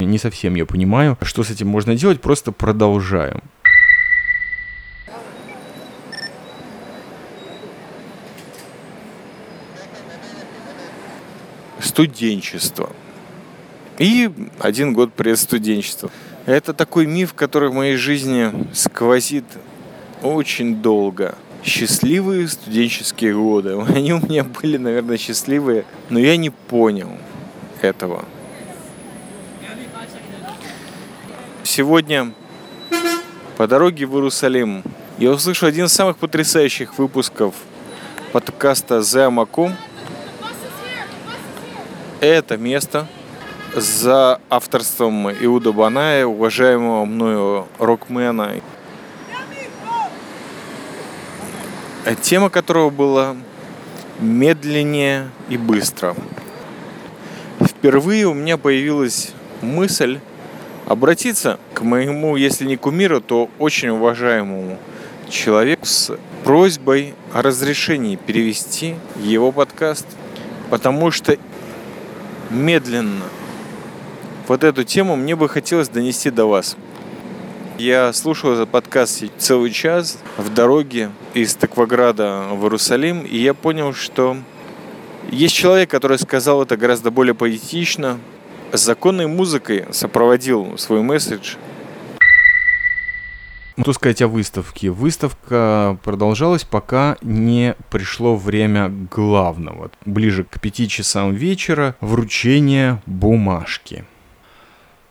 Не 0.00 0.18
совсем 0.18 0.54
я 0.54 0.66
понимаю, 0.66 1.16
что 1.22 1.44
с 1.44 1.50
этим 1.50 1.68
можно 1.68 1.94
делать, 1.94 2.20
просто 2.20 2.52
продолжаем. 2.52 3.42
Студенчество. 11.82 12.90
И 13.98 14.30
один 14.58 14.92
год 14.92 15.12
предстуденчества. 15.12 16.10
Это 16.46 16.72
такой 16.72 17.06
миф, 17.06 17.34
который 17.34 17.68
в 17.68 17.74
моей 17.74 17.96
жизни 17.96 18.50
сквозит 18.72 19.44
очень 20.22 20.76
долго. 20.76 21.36
Счастливые 21.62 22.48
студенческие 22.48 23.34
годы. 23.34 23.78
Они 23.94 24.14
у 24.14 24.20
меня 24.20 24.44
были, 24.44 24.78
наверное, 24.78 25.18
счастливые, 25.18 25.84
но 26.08 26.18
я 26.18 26.36
не 26.36 26.50
понял 26.50 27.10
этого. 27.82 28.24
Сегодня 31.62 32.32
по 33.56 33.66
дороге 33.66 34.06
в 34.06 34.14
Иерусалим 34.14 34.82
я 35.18 35.30
услышал 35.30 35.68
один 35.68 35.84
из 35.84 35.92
самых 35.92 36.16
потрясающих 36.16 36.98
выпусков 36.98 37.54
подкаста 38.32 39.00
«The 39.00 39.28
Amakum», 39.28 39.74
это 42.20 42.56
место 42.56 43.06
за 43.74 44.40
авторством 44.50 45.30
Иуда 45.30 45.72
Баная, 45.72 46.26
уважаемого 46.26 47.04
мною 47.04 47.66
рокмена, 47.78 48.56
тема 52.22 52.50
которого 52.50 52.90
была 52.90 53.36
медленнее 54.18 55.30
и 55.48 55.56
быстро. 55.56 56.14
Впервые 57.60 58.26
у 58.26 58.34
меня 58.34 58.58
появилась 58.58 59.32
мысль 59.62 60.20
обратиться 60.86 61.58
к 61.72 61.82
моему, 61.82 62.36
если 62.36 62.66
не 62.66 62.76
кумиру, 62.76 63.20
то 63.20 63.48
очень 63.58 63.90
уважаемому 63.90 64.78
человеку 65.30 65.86
с 65.86 66.12
просьбой 66.44 67.14
о 67.32 67.42
разрешении 67.42 68.16
перевести 68.16 68.96
его 69.22 69.52
подкаст, 69.52 70.06
потому 70.68 71.10
что 71.12 71.38
медленно. 72.50 73.24
Вот 74.48 74.64
эту 74.64 74.84
тему 74.84 75.16
мне 75.16 75.36
бы 75.36 75.48
хотелось 75.48 75.88
донести 75.88 76.30
до 76.30 76.46
вас. 76.46 76.76
Я 77.78 78.12
слушал 78.12 78.52
этот 78.52 78.68
подкаст 78.68 79.24
целый 79.38 79.70
час 79.70 80.18
в 80.36 80.52
дороге 80.52 81.10
из 81.32 81.54
Такваграда 81.54 82.48
в 82.50 82.64
Иерусалим, 82.64 83.22
и 83.22 83.38
я 83.38 83.54
понял, 83.54 83.94
что 83.94 84.36
есть 85.30 85.54
человек, 85.54 85.90
который 85.90 86.18
сказал 86.18 86.62
это 86.62 86.76
гораздо 86.76 87.10
более 87.10 87.34
поэтично, 87.34 88.18
с 88.72 88.80
законной 88.80 89.26
музыкой 89.26 89.86
сопроводил 89.92 90.76
свой 90.76 91.02
месседж– 91.02 91.54
что 93.82 93.92
сказать 93.92 94.22
о 94.22 94.28
выставке? 94.28 94.90
Выставка 94.90 95.98
продолжалась, 96.02 96.64
пока 96.64 97.16
не 97.22 97.74
пришло 97.90 98.36
время 98.36 98.88
главного. 99.10 99.90
Ближе 100.04 100.44
к 100.44 100.60
пяти 100.60 100.88
часам 100.88 101.34
вечера 101.34 101.94
вручение 102.00 103.02
бумажки. 103.06 104.04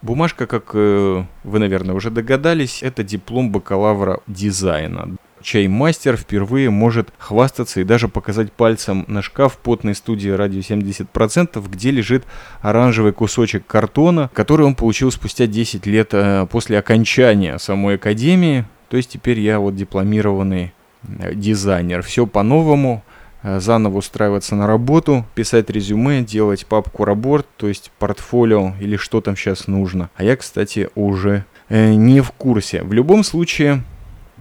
Бумажка, 0.02 0.48
как 0.48 0.72
э, 0.74 1.26
вы, 1.44 1.60
наверное, 1.60 1.94
уже 1.94 2.10
догадались, 2.10 2.84
это 2.84 3.04
диплом 3.04 3.52
бакалавра 3.52 4.22
дизайна 4.28 5.18
чей 5.41 5.67
мастер 5.67 6.17
впервые 6.17 6.69
может 6.69 7.10
хвастаться 7.17 7.81
и 7.81 7.84
даже 7.84 8.08
показать 8.08 8.51
пальцем 8.51 9.05
на 9.08 9.22
шкаф 9.22 9.58
потной 9.58 9.96
студии 9.96 10.29
радио 10.29 10.60
70%, 10.60 11.67
где 11.69 11.91
лежит 11.91 12.25
оранжевый 12.62 13.13
кусочек 13.13 13.65
картона, 13.65 14.29
который 14.34 14.65
он 14.65 14.75
получил 14.75 15.12
спустя 15.12 15.48
10 15.48 15.86
лет 15.86 16.10
э, 16.13 16.48
после 16.50 16.77
окончания 16.77 17.58
самой 17.58 17.96
академии. 17.96 18.65
То 18.89 18.98
есть 18.98 19.12
теперь 19.12 19.39
я 19.39 19.60
вот 19.60 19.75
дипломированный 19.75 20.74
э, 21.03 21.34
дизайнер. 21.34 22.01
Все 22.01 22.25
по-новому, 22.25 23.03
э, 23.43 23.60
заново 23.60 23.98
устраиваться 23.98 24.55
на 24.55 24.67
работу, 24.67 25.25
писать 25.36 25.69
резюме, 25.69 26.22
делать 26.22 26.65
папку 26.65 27.05
работ, 27.05 27.48
то 27.58 27.67
есть 27.67 27.91
портфолио 28.00 28.74
или 28.79 28.96
что 28.96 29.22
там 29.22 29.36
сейчас 29.36 29.67
нужно. 29.67 30.10
А 30.15 30.24
я, 30.24 30.36
кстати, 30.36 30.89
уже 30.96 31.46
не 31.69 32.22
в 32.22 32.31
курсе. 32.31 32.81
В 32.81 32.93
любом 32.93 33.24
случае, 33.24 33.84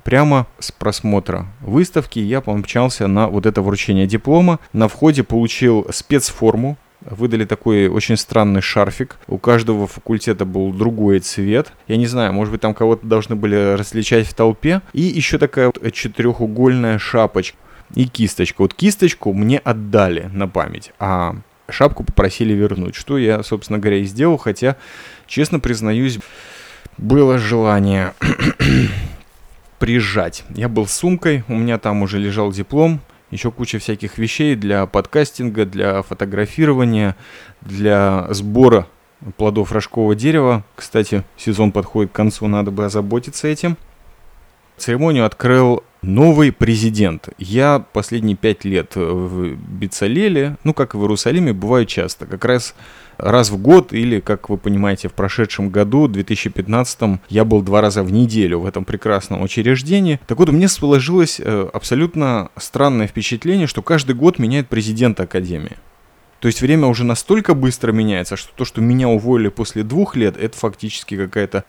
прямо 0.09 0.47
с 0.59 0.73
просмотра 0.73 1.45
выставки 1.61 2.19
я 2.19 2.41
помчался 2.41 3.09
на 3.09 3.29
вот 3.29 3.45
это 3.45 3.61
вручение 3.61 4.07
диплома. 4.07 4.59
На 4.73 4.89
входе 4.89 5.23
получил 5.23 5.87
спецформу, 5.91 6.79
выдали 7.03 7.45
такой 7.45 7.89
очень 7.89 8.17
странный 8.17 8.63
шарфик. 8.63 9.19
У 9.27 9.37
каждого 9.37 9.87
факультета 9.87 10.47
был 10.47 10.73
другой 10.73 11.19
цвет. 11.21 11.75
Я 11.89 11.99
не 11.99 12.07
знаю, 12.07 12.33
может 12.33 12.53
быть, 12.53 12.63
там 12.63 12.73
кого-то 12.73 13.07
должны 13.07 13.37
были 13.37 13.75
различать 13.75 14.27
в 14.27 14.33
толпе. 14.33 14.81
И 14.95 15.03
еще 15.03 15.37
такая 15.37 15.67
вот 15.67 15.93
четырехугольная 15.93 16.99
шапочка 16.99 17.59
и 17.95 18.07
кисточка. 18.07 18.63
Вот 18.63 18.73
кисточку 18.73 19.35
мне 19.35 19.59
отдали 19.59 20.31
на 20.33 20.49
память, 20.49 20.93
а 20.99 21.37
шапку 21.69 22.03
попросили 22.03 22.55
вернуть, 22.55 22.95
что 22.95 23.19
я, 23.19 23.43
собственно 23.43 23.79
говоря, 23.79 23.99
и 23.99 24.05
сделал, 24.05 24.39
хотя, 24.39 24.77
честно 25.27 25.61
признаюсь, 25.61 26.19
было 26.97 27.39
желание 27.39 28.15
приезжать. 29.79 30.45
Я 30.51 30.69
был 30.69 30.87
с 30.87 30.93
сумкой, 30.93 31.45
у 31.49 31.55
меня 31.55 31.79
там 31.79 32.03
уже 32.03 32.19
лежал 32.19 32.53
диплом, 32.53 33.01
еще 33.31 33.51
куча 33.51 33.79
всяких 33.79 34.19
вещей 34.19 34.55
для 34.55 34.87
подкастинга, 34.87 35.65
для 35.65 36.03
фотографирования, 36.03 37.17
для 37.61 38.27
сбора 38.31 38.87
плодов 39.37 39.73
рожкового 39.73 40.15
дерева. 40.15 40.65
Кстати, 40.75 41.25
сезон 41.37 41.73
подходит 41.73 42.13
к 42.13 42.15
концу, 42.15 42.47
надо 42.47 42.71
бы 42.71 42.85
озаботиться 42.85 43.49
этим. 43.49 43.77
Церемонию 44.79 45.27
открыл 45.27 45.83
новый 46.03 46.53
президент. 46.53 47.29
Я 47.39 47.85
последние 47.93 48.37
пять 48.37 48.65
лет 48.65 48.95
в 48.95 49.55
Бицалеле, 49.55 50.57
ну 50.65 50.73
как 50.75 50.95
и 50.95 50.97
в 50.97 51.01
Иерусалиме, 51.03 51.53
бываю 51.53 51.87
часто. 51.87 52.27
Как 52.27 52.45
раз 52.45 52.75
раз 53.19 53.51
в 53.51 53.59
год 53.61 53.93
или, 53.93 54.21
как 54.21 54.49
вы 54.49 54.57
понимаете, 54.57 55.09
в 55.09 55.13
прошедшем 55.13 55.71
году, 55.71 56.09
2015, 56.09 57.21
я 57.29 57.45
был 57.45 57.63
два 57.63 57.81
раза 57.81 58.03
в 58.03 58.13
неделю 58.13 58.61
в 58.61 58.67
этом 58.67 58.85
прекрасном 58.85 59.43
учреждении. 59.43 60.21
Так 60.27 60.39
вот, 60.39 60.49
у 60.49 60.53
меня 60.53 60.69
сложилось 60.69 61.41
э, 61.41 61.69
абсолютно 61.73 62.51
странное 62.57 63.09
впечатление, 63.09 63.67
что 63.67 63.83
каждый 63.83 64.15
год 64.15 64.39
меняет 64.39 64.69
президент 64.69 65.21
Академии. 65.21 65.77
То 66.41 66.47
есть 66.47 66.61
время 66.61 66.87
уже 66.87 67.03
настолько 67.03 67.55
быстро 67.55 67.91
меняется, 67.91 68.37
что 68.37 68.53
то, 68.55 68.65
что 68.65 68.81
меня 68.81 69.09
уволили 69.09 69.49
после 69.49 69.83
двух 69.83 70.15
лет, 70.15 70.37
это 70.37 70.57
фактически 70.57 71.17
какая-то 71.17 71.65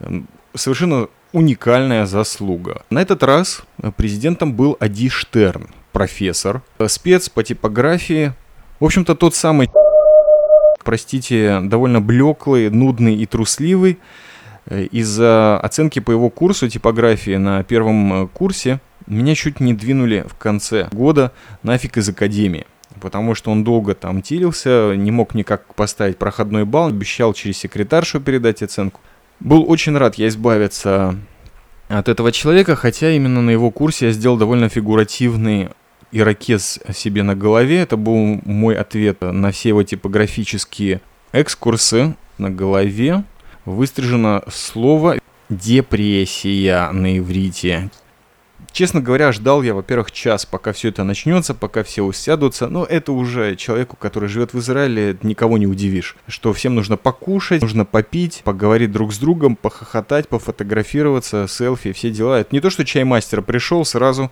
совершенно 0.53 1.07
уникальная 1.31 2.05
заслуга. 2.05 2.83
На 2.89 3.01
этот 3.01 3.23
раз 3.23 3.61
президентом 3.97 4.53
был 4.53 4.77
Ади 4.79 5.09
Штерн, 5.09 5.67
профессор, 5.91 6.61
э, 6.79 6.87
спец 6.87 7.29
по 7.29 7.43
типографии. 7.43 8.33
В 8.79 8.85
общем-то, 8.85 9.15
тот 9.15 9.35
самый, 9.35 9.69
простите, 10.83 11.59
довольно 11.61 12.01
блеклый, 12.01 12.69
нудный 12.69 13.15
и 13.15 13.25
трусливый. 13.25 13.99
Э, 14.65 14.83
из-за 14.83 15.59
оценки 15.59 15.99
по 15.99 16.11
его 16.11 16.29
курсу 16.29 16.69
типографии 16.69 17.35
на 17.35 17.63
первом 17.63 18.23
э, 18.23 18.27
курсе 18.27 18.79
меня 19.07 19.35
чуть 19.35 19.59
не 19.59 19.73
двинули 19.73 20.25
в 20.27 20.35
конце 20.35 20.87
года 20.91 21.31
нафиг 21.63 21.97
из 21.97 22.09
академии 22.09 22.65
потому 22.99 23.33
что 23.33 23.51
он 23.51 23.63
долго 23.63 23.95
там 23.95 24.21
тилился, 24.21 24.93
не 24.95 25.11
мог 25.11 25.33
никак 25.33 25.73
поставить 25.75 26.17
проходной 26.17 26.65
балл, 26.65 26.87
обещал 26.87 27.33
через 27.33 27.57
секретаршу 27.57 28.19
передать 28.19 28.61
оценку. 28.61 28.99
Был 29.39 29.69
очень 29.69 29.97
рад 29.97 30.15
я 30.15 30.27
избавиться 30.27 31.15
от 31.87 32.09
этого 32.09 32.31
человека, 32.31 32.75
хотя 32.75 33.11
именно 33.11 33.41
на 33.41 33.49
его 33.49 33.71
курсе 33.71 34.07
я 34.07 34.11
сделал 34.11 34.37
довольно 34.37 34.69
фигуративный 34.69 35.69
ирокез 36.11 36.79
себе 36.93 37.23
на 37.23 37.35
голове. 37.35 37.79
Это 37.79 37.97
был 37.97 38.41
мой 38.45 38.75
ответ 38.75 39.21
на 39.21 39.51
все 39.51 39.69
его 39.69 39.83
типографические 39.83 41.01
экскурсы 41.31 42.15
на 42.37 42.49
голове. 42.49 43.23
Выстрижено 43.65 44.43
слово 44.51 45.19
депрессия 45.49 46.89
на 46.91 47.17
иврите. 47.17 47.89
Честно 48.71 49.01
говоря, 49.01 49.31
ждал 49.31 49.61
я, 49.63 49.73
во-первых, 49.73 50.11
час, 50.11 50.45
пока 50.45 50.71
все 50.73 50.89
это 50.89 51.03
начнется, 51.03 51.53
пока 51.53 51.83
все 51.83 52.03
усядутся. 52.03 52.67
Но 52.67 52.85
это 52.85 53.11
уже 53.11 53.55
человеку, 53.55 53.95
который 53.95 54.29
живет 54.29 54.53
в 54.53 54.59
Израиле, 54.59 55.17
никого 55.21 55.57
не 55.57 55.67
удивишь. 55.67 56.15
Что 56.27 56.53
всем 56.53 56.75
нужно 56.75 56.95
покушать, 56.97 57.61
нужно 57.61 57.85
попить, 57.85 58.41
поговорить 58.43 58.91
друг 58.91 59.13
с 59.13 59.17
другом, 59.17 59.55
похохотать, 59.55 60.29
пофотографироваться, 60.29 61.47
селфи, 61.47 61.91
все 61.91 62.09
дела. 62.11 62.39
Это 62.39 62.49
не 62.55 62.61
то, 62.61 62.69
что 62.69 62.85
чаймастер 62.85 63.41
пришел, 63.41 63.83
сразу 63.85 64.31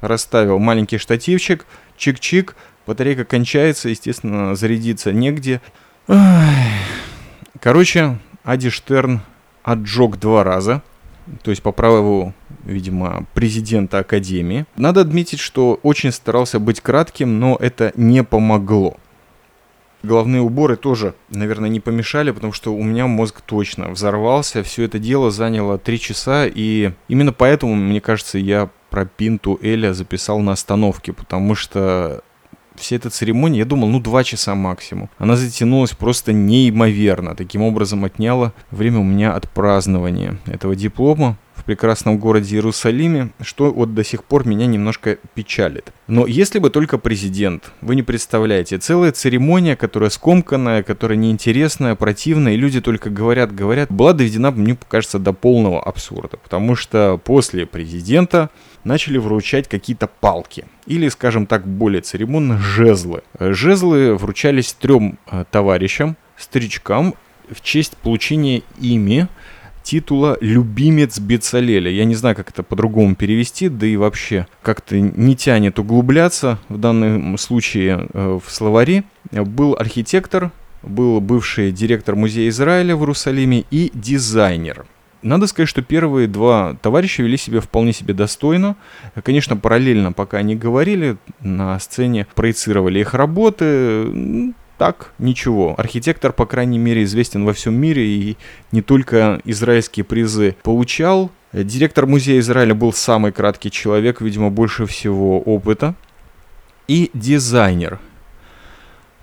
расставил 0.00 0.58
маленький 0.58 0.98
штативчик, 0.98 1.66
чик-чик, 1.98 2.54
батарейка 2.86 3.24
кончается, 3.24 3.88
естественно, 3.88 4.54
зарядиться 4.54 5.12
негде. 5.12 5.60
Короче, 7.60 8.18
Ади 8.44 8.70
Штерн 8.70 9.20
отжег 9.62 10.16
два 10.16 10.44
раза, 10.44 10.82
то 11.42 11.50
есть 11.50 11.62
по 11.62 11.72
праву 11.72 12.34
видимо, 12.64 13.26
президента 13.34 13.98
Академии. 13.98 14.66
Надо 14.76 15.00
отметить, 15.02 15.40
что 15.40 15.78
очень 15.82 16.12
старался 16.12 16.58
быть 16.58 16.80
кратким, 16.80 17.38
но 17.38 17.56
это 17.60 17.92
не 17.96 18.22
помогло. 18.22 18.96
Головные 20.02 20.40
уборы 20.40 20.76
тоже, 20.76 21.14
наверное, 21.28 21.68
не 21.68 21.78
помешали, 21.78 22.30
потому 22.30 22.54
что 22.54 22.74
у 22.74 22.82
меня 22.82 23.06
мозг 23.06 23.42
точно 23.42 23.90
взорвался. 23.90 24.62
Все 24.62 24.84
это 24.84 24.98
дело 24.98 25.30
заняло 25.30 25.76
три 25.78 26.00
часа, 26.00 26.46
и 26.46 26.92
именно 27.08 27.34
поэтому, 27.34 27.74
мне 27.74 28.00
кажется, 28.00 28.38
я 28.38 28.70
про 28.88 29.04
Пинту 29.04 29.58
Эля 29.62 29.92
записал 29.92 30.40
на 30.40 30.52
остановке, 30.52 31.12
потому 31.12 31.54
что 31.54 32.22
вся 32.80 32.96
эта 32.96 33.10
церемония, 33.10 33.60
я 33.60 33.64
думал, 33.64 33.88
ну, 33.88 34.00
два 34.00 34.24
часа 34.24 34.54
максимум. 34.54 35.08
Она 35.18 35.36
затянулась 35.36 35.92
просто 35.92 36.32
неимоверно. 36.32 37.34
Таким 37.34 37.62
образом, 37.62 38.04
отняла 38.04 38.52
время 38.70 38.98
у 38.98 39.04
меня 39.04 39.34
от 39.34 39.50
празднования 39.50 40.38
этого 40.46 40.74
диплома 40.74 41.36
прекрасном 41.70 42.18
городе 42.18 42.56
Иерусалиме, 42.56 43.30
что 43.40 43.70
вот 43.70 43.94
до 43.94 44.02
сих 44.02 44.24
пор 44.24 44.44
меня 44.44 44.66
немножко 44.66 45.18
печалит. 45.34 45.92
Но 46.08 46.26
если 46.26 46.58
бы 46.58 46.68
только 46.68 46.98
президент, 46.98 47.70
вы 47.80 47.94
не 47.94 48.02
представляете, 48.02 48.78
целая 48.78 49.12
церемония, 49.12 49.76
которая 49.76 50.10
скомканная, 50.10 50.82
которая 50.82 51.16
неинтересная, 51.16 51.94
противная, 51.94 52.54
и 52.54 52.56
люди 52.56 52.80
только 52.80 53.08
говорят, 53.08 53.54
говорят, 53.54 53.88
была 53.88 54.14
доведена, 54.14 54.50
мне 54.50 54.76
кажется, 54.88 55.20
до 55.20 55.32
полного 55.32 55.80
абсурда. 55.80 56.38
Потому 56.38 56.74
что 56.74 57.20
после 57.22 57.66
президента 57.66 58.50
начали 58.82 59.18
вручать 59.18 59.68
какие-то 59.68 60.08
палки. 60.08 60.64
Или, 60.86 61.08
скажем 61.08 61.46
так, 61.46 61.68
более 61.68 62.02
церемонно, 62.02 62.58
жезлы. 62.58 63.22
Жезлы 63.38 64.16
вручались 64.16 64.72
трем 64.72 65.20
э, 65.30 65.44
товарищам, 65.48 66.16
старичкам, 66.36 67.14
в 67.48 67.60
честь 67.62 67.96
получения 67.96 68.62
ими 68.80 69.28
титула 69.90 70.38
«Любимец 70.40 71.18
Бецалеля». 71.18 71.90
Я 71.90 72.04
не 72.04 72.14
знаю, 72.14 72.36
как 72.36 72.50
это 72.50 72.62
по-другому 72.62 73.16
перевести, 73.16 73.68
да 73.68 73.86
и 73.88 73.96
вообще 73.96 74.46
как-то 74.62 75.00
не 75.00 75.34
тянет 75.34 75.80
углубляться 75.80 76.60
в 76.68 76.78
данном 76.78 77.36
случае 77.38 78.06
э, 78.12 78.38
в 78.38 78.52
словари. 78.52 79.02
Был 79.32 79.74
архитектор, 79.76 80.52
был 80.84 81.20
бывший 81.20 81.72
директор 81.72 82.14
музея 82.14 82.48
Израиля 82.50 82.94
в 82.94 83.00
Иерусалиме 83.00 83.64
и 83.72 83.90
дизайнер. 83.92 84.86
Надо 85.22 85.48
сказать, 85.48 85.68
что 85.68 85.82
первые 85.82 86.28
два 86.28 86.76
товарища 86.80 87.24
вели 87.24 87.36
себя 87.36 87.60
вполне 87.60 87.92
себе 87.92 88.14
достойно. 88.14 88.76
Конечно, 89.24 89.56
параллельно, 89.56 90.12
пока 90.12 90.38
они 90.38 90.54
говорили, 90.54 91.16
на 91.40 91.76
сцене 91.80 92.28
проецировали 92.36 93.00
их 93.00 93.12
работы 93.14 94.54
так, 94.80 95.12
ничего. 95.18 95.74
Архитектор, 95.76 96.32
по 96.32 96.46
крайней 96.46 96.78
мере, 96.78 97.02
известен 97.02 97.44
во 97.44 97.52
всем 97.52 97.74
мире 97.74 98.06
и 98.06 98.38
не 98.72 98.80
только 98.80 99.38
израильские 99.44 100.04
призы 100.04 100.56
получал. 100.62 101.30
Директор 101.52 102.06
музея 102.06 102.38
Израиля 102.38 102.74
был 102.74 102.94
самый 102.94 103.30
краткий 103.30 103.70
человек, 103.70 104.22
видимо, 104.22 104.48
больше 104.48 104.86
всего 104.86 105.38
опыта. 105.38 105.94
И 106.88 107.10
дизайнер. 107.12 107.98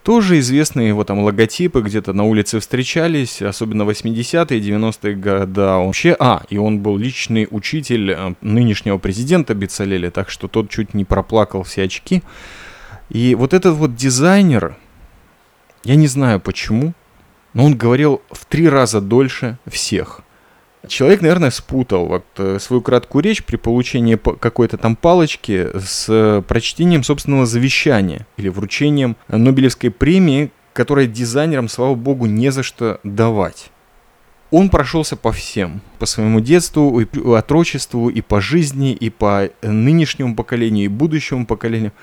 Тоже 0.03 0.37
известные 0.37 0.89
его 0.89 1.03
там 1.03 1.23
логотипы, 1.23 1.81
где-то 1.81 2.13
на 2.13 2.25
улице 2.25 2.59
встречались, 2.59 3.41
особенно 3.41 3.81
80-е, 3.81 4.59
90-е 4.59 5.15
годы. 5.15 5.61
Вообще, 5.61 6.15
а, 6.19 6.43
и 6.51 6.59
он 6.59 6.81
был 6.81 6.97
личный 6.97 7.47
учитель 7.49 8.11
э, 8.11 8.35
нынешнего 8.41 8.99
президента 8.99 9.55
Бицалеля, 9.55 10.11
так 10.11 10.29
что 10.29 10.47
тот 10.47 10.69
чуть 10.69 10.93
не 10.93 11.03
проплакал 11.03 11.63
все 11.63 11.85
очки. 11.85 12.21
И 13.09 13.33
вот 13.33 13.55
этот 13.55 13.75
вот 13.75 13.95
дизайнер, 13.95 14.77
я 15.87 15.95
не 15.95 16.07
знаю 16.07 16.41
почему, 16.41 16.93
но 17.53 17.63
он 17.63 17.77
говорил 17.77 18.21
в 18.29 18.45
три 18.45 18.67
раза 18.67 18.99
дольше 18.99 19.57
всех. 19.67 20.19
Человек, 20.85 21.21
наверное, 21.21 21.49
спутал 21.49 22.07
вот 22.07 22.25
э, 22.35 22.59
свою 22.59 22.81
краткую 22.81 23.23
речь 23.23 23.41
при 23.41 23.55
получении 23.55 24.15
какой-то 24.15 24.77
там 24.77 24.97
палочки 24.97 25.69
с 25.79 26.43
прочтением 26.45 27.03
собственного 27.03 27.45
завещания 27.45 28.27
или 28.35 28.49
вручением 28.49 29.15
Нобелевской 29.29 29.89
премии, 29.89 30.51
которая 30.73 31.07
дизайнерам, 31.07 31.69
слава 31.69 31.95
богу, 31.95 32.25
не 32.25 32.51
за 32.51 32.63
что 32.63 32.99
давать. 33.03 33.71
Он 34.51 34.69
прошелся 34.69 35.15
по 35.15 35.31
всем, 35.31 35.79
по 35.99 36.05
своему 36.05 36.41
детству, 36.41 36.99
и 36.99 37.33
отрочеству, 37.33 38.09
и 38.09 38.19
по 38.19 38.41
жизни, 38.41 38.91
и 38.91 39.09
по 39.09 39.49
нынешнему 39.61 40.35
поколению, 40.35 40.85
и 40.85 40.89
будущему 40.89 41.45
поколению. 41.45 41.93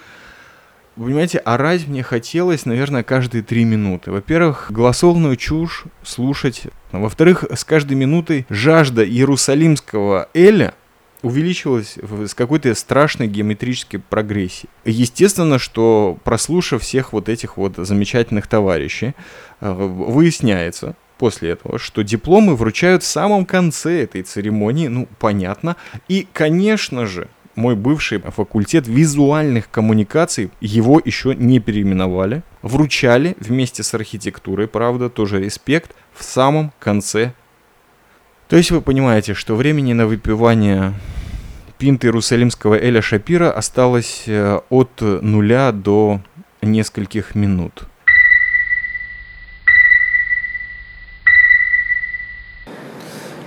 Вы 0.97 1.07
понимаете, 1.07 1.39
орать 1.39 1.89
мне 1.89 2.05
хотелось, 2.05 2.67
наверное, 2.67 3.03
каждые 3.03 3.43
три 3.43 3.65
минуты. 3.65 4.13
Во-первых, 4.13 4.71
голосовную 4.71 5.37
чушь 5.37 5.85
слушать. 6.05 6.63
Во-вторых, 6.93 7.45
с 7.53 7.65
каждой 7.65 7.95
минутой 7.95 8.47
жажда 8.49 9.05
иерусалимского 9.05 10.29
Эля 10.35 10.75
увеличилась 11.23 11.97
с 11.97 12.35
какой-то 12.35 12.73
страшной 12.75 13.27
геометрической 13.27 13.99
прогрессией. 13.99 14.71
Естественно, 14.85 15.59
что 15.59 16.17
прослушав 16.23 16.83
всех 16.83 17.13
вот 17.13 17.29
этих 17.29 17.57
вот 17.57 17.75
замечательных 17.77 18.47
товарищей, 18.47 19.15
э, 19.61 19.73
выясняется, 19.73 20.95
после 21.19 21.51
этого, 21.51 21.79
что 21.79 22.03
дипломы 22.03 22.55
вручают 22.55 23.03
в 23.03 23.07
самом 23.07 23.47
конце 23.47 24.03
этой 24.03 24.23
церемонии, 24.23 24.89
ну, 24.89 25.09
понятно. 25.19 25.77
И, 26.09 26.27
конечно 26.33 27.07
же, 27.07 27.29
мой 27.57 27.77
бывший 27.77 28.19
факультет 28.19 28.87
визуальных 28.87 29.71
коммуникаций, 29.71 30.51
его 30.61 31.01
еще 31.05 31.35
не 31.35 31.61
переименовали, 31.61 32.43
вручали 32.63 33.37
вместе 33.41 33.83
с 33.83 33.95
архитектурой, 33.95 34.67
правда, 34.69 35.09
тоже 35.09 35.41
респект, 35.41 35.95
в 36.13 36.23
самом 36.23 36.73
конце. 36.79 37.33
То 38.49 38.57
есть 38.57 38.71
вы 38.71 38.81
понимаете, 38.81 39.35
что 39.35 39.57
времени 39.57 39.93
на 39.93 40.07
выпивание 40.07 40.95
пинты 41.79 42.07
иерусалимского 42.07 42.75
Эля 42.75 43.03
Шапира 43.03 43.51
осталось 43.51 44.25
э, 44.27 44.61
от 44.71 45.01
нуля 45.01 45.73
до 45.73 46.21
нескольких 46.63 47.35
минут. 47.35 47.85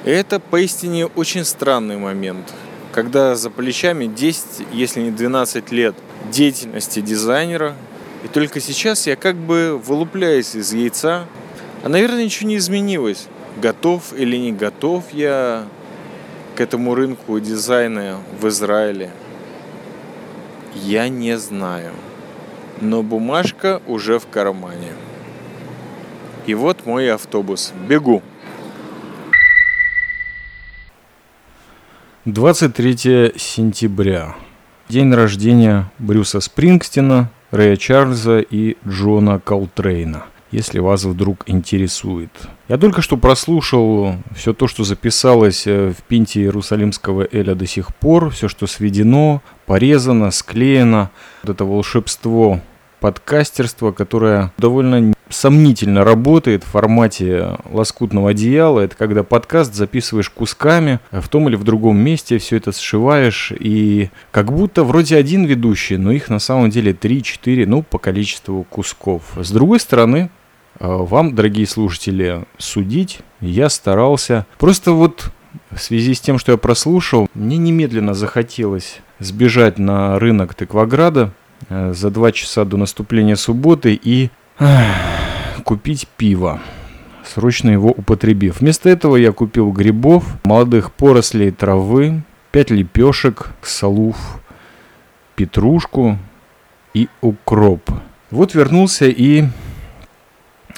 Это 0.03 0.39
поистине 0.39 1.05
очень 1.05 1.43
странный 1.43 1.97
момент, 1.97 2.53
когда 2.97 3.35
за 3.35 3.51
плечами 3.51 4.07
10, 4.07 4.69
если 4.73 5.01
не 5.01 5.11
12 5.11 5.71
лет 5.71 5.93
деятельности 6.31 6.99
дизайнера, 6.99 7.75
и 8.23 8.27
только 8.27 8.59
сейчас 8.59 9.05
я 9.05 9.15
как 9.15 9.35
бы 9.35 9.77
вылупляюсь 9.77 10.55
из 10.55 10.73
яйца, 10.73 11.27
а 11.83 11.89
наверное 11.89 12.23
ничего 12.23 12.49
не 12.49 12.57
изменилось. 12.57 13.27
Готов 13.61 14.13
или 14.13 14.35
не 14.35 14.51
готов 14.51 15.03
я 15.13 15.67
к 16.55 16.59
этому 16.59 16.95
рынку 16.95 17.39
дизайна 17.39 18.17
в 18.41 18.47
Израиле, 18.47 19.11
я 20.73 21.07
не 21.07 21.37
знаю. 21.37 21.91
Но 22.81 23.03
бумажка 23.03 23.79
уже 23.85 24.17
в 24.17 24.27
кармане. 24.27 24.93
И 26.47 26.55
вот 26.55 26.87
мой 26.87 27.11
автобус. 27.13 27.73
Бегу. 27.87 28.23
23 32.27 33.35
сентября. 33.37 34.35
День 34.89 35.13
рождения 35.13 35.89
Брюса 35.97 36.41
Спрингстина, 36.41 37.31
Рэя 37.51 37.77
Чарльза 37.77 38.39
и 38.39 38.75
Джона 38.85 39.39
Колтрейна, 39.39 40.25
если 40.51 40.79
вас 40.79 41.05
вдруг 41.05 41.45
интересует. 41.47 42.31
Я 42.67 42.77
только 42.77 43.01
что 43.01 43.15
прослушал 43.15 44.17
все 44.35 44.53
то, 44.53 44.67
что 44.67 44.83
записалось 44.83 45.65
э, 45.67 45.93
в 45.97 46.03
пинте 46.03 46.41
Иерусалимского 46.41 47.25
Эля 47.31 47.55
до 47.55 47.65
сих 47.65 47.95
пор, 47.95 48.29
все, 48.31 48.49
что 48.49 48.67
сведено, 48.67 49.41
порезано, 49.65 50.31
склеено. 50.31 51.11
Вот 51.43 51.55
это 51.55 51.63
волшебство 51.63 52.59
подкастерства, 52.99 53.93
которое 53.93 54.51
довольно 54.57 55.13
сомнительно 55.29 56.03
работает 56.03 56.63
в 56.63 56.67
формате 56.67 57.57
лоскутного 57.71 58.31
одеяла. 58.31 58.81
Это 58.81 58.95
когда 58.95 59.23
подкаст 59.23 59.73
записываешь 59.73 60.29
кусками 60.29 60.99
в 61.11 61.27
том 61.29 61.49
или 61.49 61.55
в 61.55 61.63
другом 61.63 61.97
месте, 61.97 62.37
все 62.37 62.57
это 62.57 62.71
сшиваешь, 62.71 63.51
и 63.57 64.09
как 64.31 64.51
будто 64.51 64.83
вроде 64.83 65.17
один 65.17 65.45
ведущий, 65.45 65.97
но 65.97 66.11
их 66.11 66.29
на 66.29 66.39
самом 66.39 66.69
деле 66.69 66.91
3-4, 66.91 67.65
ну, 67.65 67.83
по 67.83 67.97
количеству 67.97 68.63
кусков. 68.69 69.23
С 69.35 69.51
другой 69.51 69.79
стороны, 69.79 70.29
э, 70.79 70.87
вам, 70.87 71.35
дорогие 71.35 71.67
слушатели, 71.67 72.45
судить 72.57 73.19
я 73.41 73.69
старался. 73.69 74.45
Просто 74.57 74.91
вот 74.91 75.31
в 75.71 75.79
связи 75.79 76.13
с 76.13 76.19
тем, 76.19 76.37
что 76.39 76.51
я 76.53 76.57
прослушал, 76.57 77.29
мне 77.33 77.57
немедленно 77.57 78.13
захотелось 78.13 78.99
сбежать 79.19 79.79
на 79.79 80.19
рынок 80.19 80.53
Тыкваграда 80.53 81.31
э, 81.69 81.93
за 81.93 82.09
два 82.11 82.31
часа 82.31 82.65
до 82.65 82.77
наступления 82.77 83.35
субботы 83.35 83.99
и 84.01 84.29
купить 85.63 86.07
пиво, 86.17 86.59
срочно 87.25 87.69
его 87.69 87.91
употребив. 87.91 88.61
Вместо 88.61 88.89
этого 88.89 89.15
я 89.15 89.31
купил 89.31 89.71
грибов, 89.71 90.23
молодых 90.43 90.91
порослей 90.91 91.51
травы, 91.51 92.23
пять 92.51 92.71
лепешек, 92.71 93.49
салуф, 93.61 94.39
петрушку 95.35 96.17
и 96.93 97.07
укроп. 97.21 97.91
Вот 98.31 98.55
вернулся 98.55 99.05
и 99.07 99.45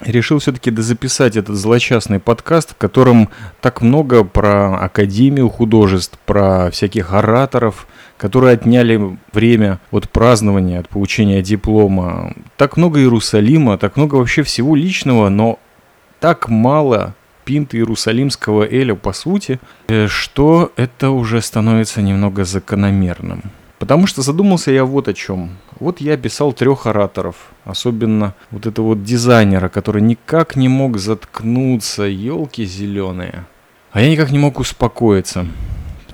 решил 0.01 0.39
все-таки 0.39 0.71
дозаписать 0.71 1.35
этот 1.35 1.55
злочастный 1.55 2.19
подкаст, 2.19 2.71
в 2.71 2.75
котором 2.75 3.29
так 3.61 3.81
много 3.81 4.23
про 4.23 4.77
Академию 4.77 5.49
художеств, 5.49 6.17
про 6.25 6.69
всяких 6.71 7.13
ораторов, 7.13 7.87
которые 8.17 8.53
отняли 8.53 9.17
время 9.33 9.79
от 9.91 10.09
празднования, 10.09 10.79
от 10.79 10.89
получения 10.89 11.41
диплома. 11.41 12.33
Так 12.59 12.75
много 12.75 12.99
Иерусалима, 12.99 13.77
так 13.77 13.95
много 13.95 14.15
вообще 14.15 14.43
всего 14.43 14.75
личного, 14.75 15.29
но 15.29 15.59
так 16.19 16.49
мало 16.49 17.15
пинты 17.45 17.77
Иерусалимского 17.77 18.67
Эля 18.67 18.95
по 18.95 19.13
сути, 19.13 19.61
э, 19.87 20.07
что 20.07 20.73
это 20.75 21.11
уже 21.11 21.41
становится 21.41 22.01
немного 22.01 22.43
закономерным. 22.43 23.43
Потому 23.77 24.07
что 24.07 24.21
задумался 24.21 24.71
я 24.71 24.83
вот 24.83 25.07
о 25.07 25.13
чем. 25.13 25.51
Вот 25.79 26.01
я 26.01 26.17
писал 26.17 26.51
трех 26.51 26.85
ораторов, 26.85 27.35
особенно 27.63 28.33
вот 28.51 28.65
этого 28.65 28.87
вот 28.87 29.05
дизайнера, 29.05 29.69
который 29.69 30.01
никак 30.01 30.57
не 30.57 30.67
мог 30.67 30.97
заткнуться, 30.97 32.03
елки 32.03 32.65
зеленые. 32.65 33.45
А 33.93 34.01
я 34.01 34.11
никак 34.11 34.31
не 34.31 34.39
мог 34.39 34.59
успокоиться. 34.59 35.47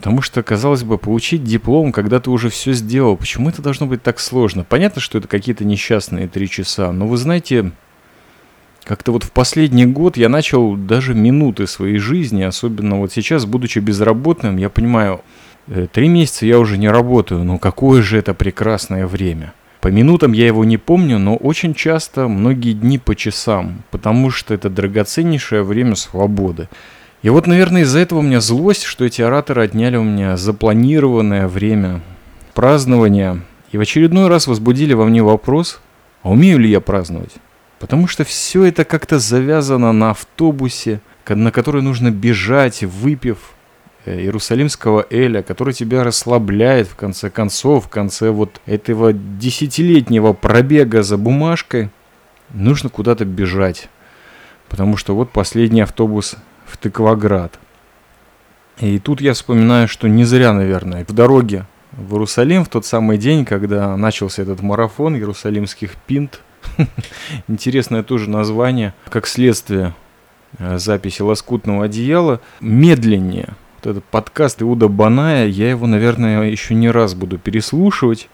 Потому 0.06 0.22
что, 0.22 0.44
казалось 0.44 0.84
бы, 0.84 1.00
получить 1.00 1.44
диплом, 1.44 1.92
когда 1.92 2.20
ты 2.20 2.30
уже 2.30 2.50
все 2.50 2.74
сделал, 2.74 3.18
почему 3.18 3.50
это 3.50 3.64
должно 3.64 3.88
быть 3.88 4.04
так 4.04 4.20
сложно? 4.20 4.64
Понятно, 4.64 5.02
что 5.02 5.18
это 5.18 5.28
какие-то 5.28 5.66
несчастные 5.66 6.28
три 6.28 6.48
часа, 6.48 6.92
но 6.92 7.08
вы 7.08 7.18
знаете, 7.18 7.72
как-то 8.84 9.12
вот 9.14 9.24
в 9.24 9.32
последний 9.32 9.88
год 9.88 10.16
я 10.16 10.30
начал 10.30 10.76
даже 10.76 11.16
минуты 11.16 11.66
своей 11.66 11.98
жизни, 11.98 12.44
особенно 12.44 13.00
вот 13.00 13.14
сейчас, 13.14 13.48
будучи 13.48 13.80
безработным, 13.80 14.58
я 14.58 14.70
понимаю, 14.70 15.22
Э, 15.68 15.88
три 15.92 16.08
месяца 16.08 16.46
я 16.46 16.60
уже 16.60 16.78
не 16.78 16.90
работаю, 16.90 17.44
но 17.44 17.58
какое 17.58 18.02
же 18.02 18.18
это 18.18 18.34
прекрасное 18.34 19.08
время. 19.08 19.54
По 19.82 19.88
минутам 19.90 20.34
я 20.34 20.48
его 20.48 20.66
не 20.66 20.78
помню, 20.78 21.20
но 21.20 21.36
очень 21.36 21.74
часто 21.74 22.28
многие 22.28 22.74
дни 22.74 22.98
по 22.98 23.16
часам, 23.16 23.84
потому 23.92 24.32
что 24.32 24.54
это 24.54 24.70
драгоценнейшее 24.70 25.64
время 25.64 25.96
свободы. 25.96 26.70
И 27.26 27.30
вот, 27.30 27.48
наверное, 27.48 27.82
из-за 27.82 28.00
этого 28.00 28.20
у 28.20 28.22
меня 28.22 28.40
злость, 28.40 28.84
что 28.84 29.04
эти 29.04 29.22
ораторы 29.24 29.64
отняли 29.64 29.98
у 29.98 30.04
меня 30.04 30.38
запланированное 30.38 31.48
время 31.48 32.02
празднования 32.54 33.42
и 33.72 33.78
в 33.78 33.82
очередной 33.82 34.28
раз 34.28 34.46
возбудили 34.46 34.94
во 34.94 35.06
мне 35.06 35.24
вопрос, 35.24 35.82
а 36.22 36.30
умею 36.30 36.60
ли 36.60 36.70
я 36.70 36.82
праздновать? 36.82 37.34
Потому 37.80 38.08
что 38.08 38.24
все 38.24 38.66
это 38.66 38.86
как-то 38.86 39.18
завязано 39.18 39.92
на 39.92 40.12
автобусе, 40.12 41.02
на 41.28 41.52
который 41.52 41.82
нужно 41.82 42.12
бежать, 42.12 42.84
выпив 42.84 43.56
Э, 44.06 44.20
Иерусалимского 44.20 45.08
Эля, 45.10 45.42
который 45.42 45.74
тебя 45.74 46.04
расслабляет 46.04 46.88
в 46.88 46.96
конце 46.96 47.32
концов, 47.32 47.86
в 47.86 47.90
конце 47.90 48.30
вот 48.30 48.62
этого 48.68 49.14
десятилетнего 49.14 50.34
пробега 50.34 51.02
за 51.02 51.18
бумажкой, 51.18 51.90
нужно 52.54 52.90
куда-то 52.90 53.26
бежать. 53.26 53.90
Потому 54.70 54.96
что 54.96 55.16
вот 55.16 55.32
последний 55.32 55.82
автобус 55.82 56.36
в 56.66 56.78
Тыкваград. 56.78 57.60
И 58.80 59.00
тут 59.00 59.22
я 59.22 59.34
вспоминаю, 59.34 59.88
что 59.88 60.08
не 60.08 60.26
зря, 60.26 60.54
наверное, 60.54 61.06
в 61.06 61.14
дороге 61.14 61.66
в 61.92 62.14
Иерусалим 62.14 62.66
в 62.66 62.70
тот 62.70 62.86
самый 62.86 63.18
день, 63.18 63.46
когда 63.46 63.96
начался 63.96 64.42
этот 64.42 64.62
марафон 64.62 65.16
Иерусалимских 65.16 65.96
пинт. 66.08 66.42
Интересное 67.48 68.04
тоже 68.04 68.30
название, 68.30 68.94
как 69.10 69.28
следствие 69.28 69.94
э, 70.60 70.78
записи 70.78 71.22
лоскутного 71.22 71.86
одеяла, 71.86 72.42
медленнее– 72.60 73.56
этот 73.86 74.04
подкаст 74.06 74.62
Иуда 74.62 74.88
Баная, 74.88 75.48
я 75.48 75.70
его, 75.70 75.88
наверное, 75.88 76.50
еще 76.50 76.74
не 76.74 76.90
раз 76.90 77.14
буду 77.14 77.38
переслушивать 77.38 78.30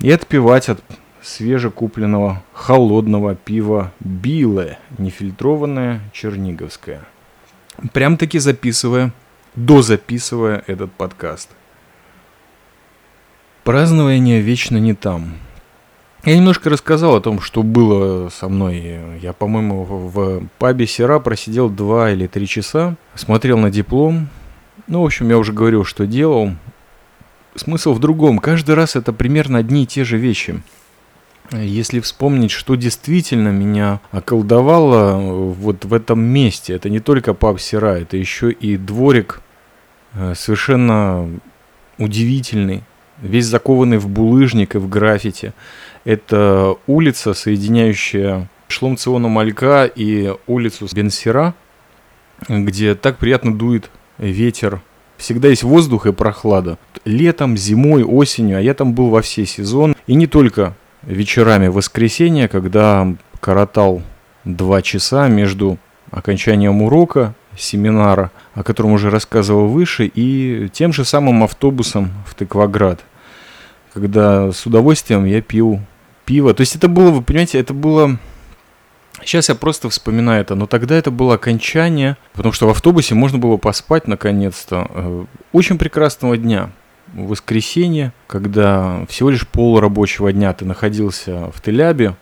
и 0.00 0.10
отпивать 0.10 0.68
от 0.68 0.82
свежекупленного 1.22 2.42
холодного 2.52 3.34
пива 3.34 3.92
Биле, 4.00 4.78
нефильтрованное 4.98 6.00
черниговское. 6.12 7.00
Прям-таки 7.92 8.38
записывая, 8.38 9.12
дозаписывая 9.54 10.62
этот 10.66 10.92
подкаст. 10.92 11.50
Празднование 13.64 14.40
вечно 14.40 14.76
не 14.76 14.94
там. 14.94 15.34
Я 16.24 16.36
немножко 16.36 16.70
рассказал 16.70 17.16
о 17.16 17.20
том, 17.20 17.40
что 17.40 17.62
было 17.62 18.28
со 18.28 18.48
мной. 18.48 19.18
Я, 19.20 19.32
по-моему, 19.32 19.84
в 19.84 20.46
пабе 20.58 20.86
Сера 20.86 21.18
просидел 21.18 21.68
два 21.68 22.10
или 22.10 22.26
три 22.26 22.46
часа, 22.46 22.96
смотрел 23.14 23.58
на 23.58 23.70
диплом, 23.70 24.28
ну, 24.86 25.02
в 25.02 25.06
общем, 25.06 25.28
я 25.28 25.38
уже 25.38 25.52
говорил, 25.52 25.84
что 25.84 26.06
делал. 26.06 26.52
Смысл 27.54 27.92
в 27.92 27.98
другом. 27.98 28.38
Каждый 28.38 28.74
раз 28.74 28.96
это 28.96 29.12
примерно 29.12 29.58
одни 29.58 29.84
и 29.84 29.86
те 29.86 30.04
же 30.04 30.16
вещи. 30.16 30.62
Если 31.52 32.00
вспомнить, 32.00 32.50
что 32.50 32.76
действительно 32.76 33.48
меня 33.48 34.00
околдовало 34.10 35.16
вот 35.52 35.84
в 35.84 35.92
этом 35.92 36.20
месте, 36.20 36.74
это 36.74 36.88
не 36.88 37.00
только 37.00 37.34
паб 37.34 37.60
Сера, 37.60 37.98
это 37.98 38.16
еще 38.16 38.50
и 38.50 38.76
дворик 38.76 39.42
э, 40.14 40.34
совершенно 40.34 41.28
удивительный, 41.98 42.82
весь 43.20 43.46
закованный 43.46 43.98
в 43.98 44.08
булыжник 44.08 44.74
и 44.74 44.78
в 44.78 44.88
граффити. 44.88 45.52
Это 46.04 46.76
улица, 46.86 47.34
соединяющая 47.34 48.48
Шлом 48.68 48.96
Циона 48.96 49.28
Малька 49.28 49.84
и 49.84 50.34
улицу 50.46 50.88
Бенсера, 50.92 51.54
где 52.48 52.94
так 52.94 53.18
приятно 53.18 53.54
дует 53.54 53.90
ветер 54.16 54.80
всегда 55.22 55.48
есть 55.48 55.62
воздух 55.62 56.06
и 56.06 56.12
прохлада. 56.12 56.78
Летом, 57.04 57.56
зимой, 57.56 58.02
осенью, 58.02 58.58
а 58.58 58.60
я 58.60 58.74
там 58.74 58.92
был 58.92 59.08
во 59.08 59.22
все 59.22 59.46
сезоны. 59.46 59.94
И 60.06 60.14
не 60.14 60.26
только 60.26 60.74
вечерами 61.02 61.68
воскресенья, 61.68 62.48
когда 62.48 63.14
коротал 63.40 64.02
два 64.44 64.82
часа 64.82 65.28
между 65.28 65.78
окончанием 66.10 66.82
урока, 66.82 67.34
семинара, 67.56 68.30
о 68.54 68.62
котором 68.62 68.92
уже 68.92 69.10
рассказывал 69.10 69.68
выше, 69.68 70.06
и 70.06 70.68
тем 70.72 70.92
же 70.92 71.04
самым 71.04 71.42
автобусом 71.44 72.12
в 72.26 72.34
Тыкваград, 72.34 73.00
когда 73.92 74.52
с 74.52 74.64
удовольствием 74.66 75.24
я 75.24 75.40
пил 75.42 75.80
пиво. 76.24 76.54
То 76.54 76.62
есть 76.62 76.76
это 76.76 76.88
было, 76.88 77.10
вы 77.10 77.22
понимаете, 77.22 77.58
это 77.58 77.74
было... 77.74 78.18
Сейчас 79.24 79.48
я 79.48 79.54
просто 79.54 79.88
вспоминаю 79.88 80.40
это, 80.40 80.54
но 80.54 80.66
тогда 80.66 80.96
это 80.96 81.10
было 81.10 81.34
окончание, 81.34 82.16
потому 82.32 82.52
что 82.52 82.66
в 82.66 82.70
автобусе 82.70 83.14
можно 83.14 83.38
было 83.38 83.56
поспать 83.56 84.08
наконец-то. 84.08 84.90
Э, 84.90 85.24
очень 85.52 85.78
прекрасного 85.78 86.36
дня. 86.36 86.70
Воскресенье, 87.14 88.12
когда 88.26 89.04
всего 89.08 89.30
лишь 89.30 89.46
пол 89.46 89.80
рабочего 89.80 90.32
дня 90.32 90.52
ты 90.52 90.64
находился 90.64 91.50
в 91.52 91.60
Телябе, 91.60 92.16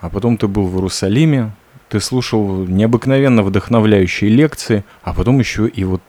а 0.00 0.10
потом 0.10 0.36
ты 0.36 0.48
был 0.48 0.66
в 0.66 0.74
Иерусалиме, 0.76 1.52
ты 1.88 2.00
слушал 2.00 2.66
необыкновенно 2.66 3.42
вдохновляющие 3.42 4.30
лекции, 4.30 4.84
а 5.02 5.14
потом 5.14 5.38
еще 5.38 5.66
и 5.66 5.84
вот 5.84 6.02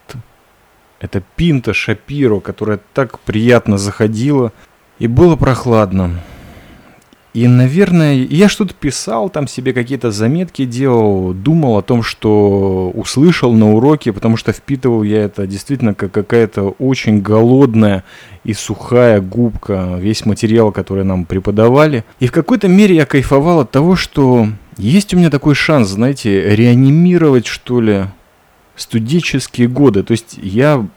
это 1.00 1.24
Пинта 1.36 1.74
Шапиро, 1.74 2.40
которая 2.40 2.80
так 2.94 3.20
приятно 3.20 3.78
заходила, 3.78 4.52
и 5.00 5.08
было 5.08 5.36
прохладно. 5.36 6.22
И, 7.36 7.50
наверное, 7.50 8.14
я 8.16 8.48
что-то 8.48 8.74
писал, 8.74 9.30
там 9.30 9.50
себе 9.50 9.74
какие-то 9.74 10.10
заметки 10.10 10.64
делал, 10.64 11.34
думал 11.34 11.78
о 11.78 11.82
том, 11.82 12.02
что 12.02 12.90
услышал 12.96 13.52
на 13.52 13.74
уроке, 13.74 14.14
потому 14.14 14.38
что 14.38 14.54
впитывал 14.54 15.04
я 15.04 15.26
это 15.26 15.46
действительно 15.46 15.94
как 15.94 16.14
какая-то 16.14 16.70
очень 16.80 17.20
голодная 17.20 18.06
и 18.46 18.54
сухая 18.54 19.20
губка, 19.20 19.98
весь 20.00 20.26
материал, 20.26 20.72
который 20.72 21.04
нам 21.04 21.26
преподавали. 21.26 22.06
И 22.22 22.28
в 22.28 22.32
какой-то 22.32 22.70
мере 22.70 22.96
я 22.96 23.06
кайфовал 23.06 23.60
от 23.60 23.70
того, 23.70 23.98
что 23.98 24.48
есть 24.78 25.14
у 25.14 25.18
меня 25.18 25.30
такой 25.30 25.56
шанс, 25.56 25.90
знаете, 25.90 26.56
реанимировать, 26.56 27.48
что 27.48 27.82
ли, 27.82 28.06
студенческие 28.78 29.68
годы. 29.68 30.04
То 30.04 30.14
есть 30.14 30.40
я 30.42 30.88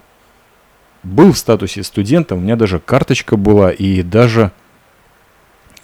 был 1.02 1.32
в 1.32 1.38
статусе 1.38 1.82
студента, 1.82 2.36
у 2.36 2.38
меня 2.38 2.54
даже 2.54 2.78
карточка 2.78 3.36
была, 3.36 3.72
и 3.72 4.02
даже 4.02 4.52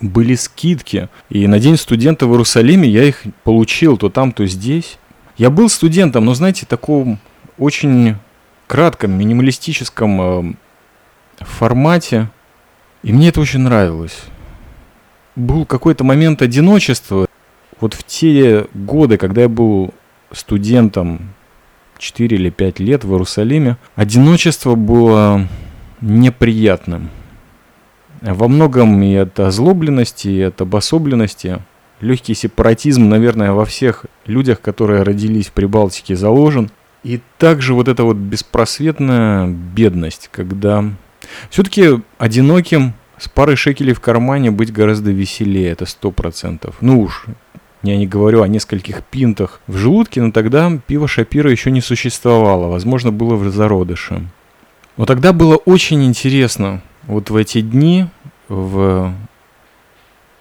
были 0.04 0.34
скидки. 0.34 1.08
И 1.30 1.46
на 1.46 1.58
День 1.58 1.76
студента 1.76 2.26
в 2.26 2.30
Иерусалиме 2.30 2.88
я 2.88 3.04
их 3.04 3.22
получил 3.42 3.96
то 3.96 4.10
там, 4.10 4.32
то 4.32 4.46
здесь. 4.46 4.98
Я 5.36 5.50
был 5.50 5.68
студентом, 5.68 6.26
но, 6.26 6.34
знаете, 6.34 6.66
таком 6.66 7.18
очень 7.58 8.16
кратком, 8.66 9.12
минималистическом 9.12 10.20
э, 10.20 10.54
формате. 11.40 12.30
И 13.02 13.12
мне 13.12 13.28
это 13.28 13.40
очень 13.40 13.60
нравилось. 13.60 14.18
Был 15.36 15.66
какой-то 15.66 16.04
момент 16.04 16.42
одиночества. 16.42 17.26
Вот 17.80 17.94
в 17.94 18.04
те 18.04 18.66
годы, 18.72 19.16
когда 19.18 19.42
я 19.42 19.48
был 19.48 19.92
студентом 20.32 21.34
4 21.98 22.36
или 22.36 22.50
5 22.50 22.78
лет 22.78 23.04
в 23.04 23.10
Иерусалиме, 23.12 23.76
одиночество 23.96 24.74
было 24.74 25.48
неприятным. 26.00 27.10
Во 28.24 28.48
многом 28.48 29.02
и 29.02 29.14
от 29.16 29.38
озлобленности, 29.38 30.28
и 30.28 30.40
от 30.40 30.60
обособленности. 30.62 31.60
Легкий 32.00 32.34
сепаратизм, 32.34 33.08
наверное, 33.08 33.52
во 33.52 33.66
всех 33.66 34.06
людях, 34.24 34.62
которые 34.62 35.02
родились 35.02 35.48
в 35.48 35.52
Прибалтике, 35.52 36.16
заложен. 36.16 36.70
И 37.02 37.20
также 37.36 37.74
вот 37.74 37.86
эта 37.86 38.02
вот 38.02 38.16
беспросветная 38.16 39.46
бедность, 39.46 40.30
когда 40.32 40.84
все-таки 41.50 42.00
одиноким 42.16 42.94
с 43.18 43.28
парой 43.28 43.56
шекелей 43.56 43.92
в 43.92 44.00
кармане 44.00 44.50
быть 44.50 44.72
гораздо 44.72 45.10
веселее, 45.10 45.70
это 45.70 45.84
сто 45.84 46.10
процентов. 46.10 46.76
Ну 46.80 47.02
уж, 47.02 47.26
я 47.82 47.98
не 47.98 48.06
говорю 48.06 48.40
о 48.40 48.48
нескольких 48.48 49.02
пинтах 49.04 49.60
в 49.66 49.76
желудке, 49.76 50.22
но 50.22 50.32
тогда 50.32 50.72
пиво 50.86 51.06
Шапира 51.06 51.50
еще 51.50 51.70
не 51.70 51.82
существовало, 51.82 52.68
возможно, 52.68 53.12
было 53.12 53.34
в 53.34 53.50
зародыше. 53.50 54.22
Но 54.96 55.04
тогда 55.04 55.34
было 55.34 55.56
очень 55.56 56.02
интересно 56.04 56.80
вот 57.06 57.30
в 57.30 57.36
эти 57.36 57.60
дни, 57.60 58.06
в 58.48 59.12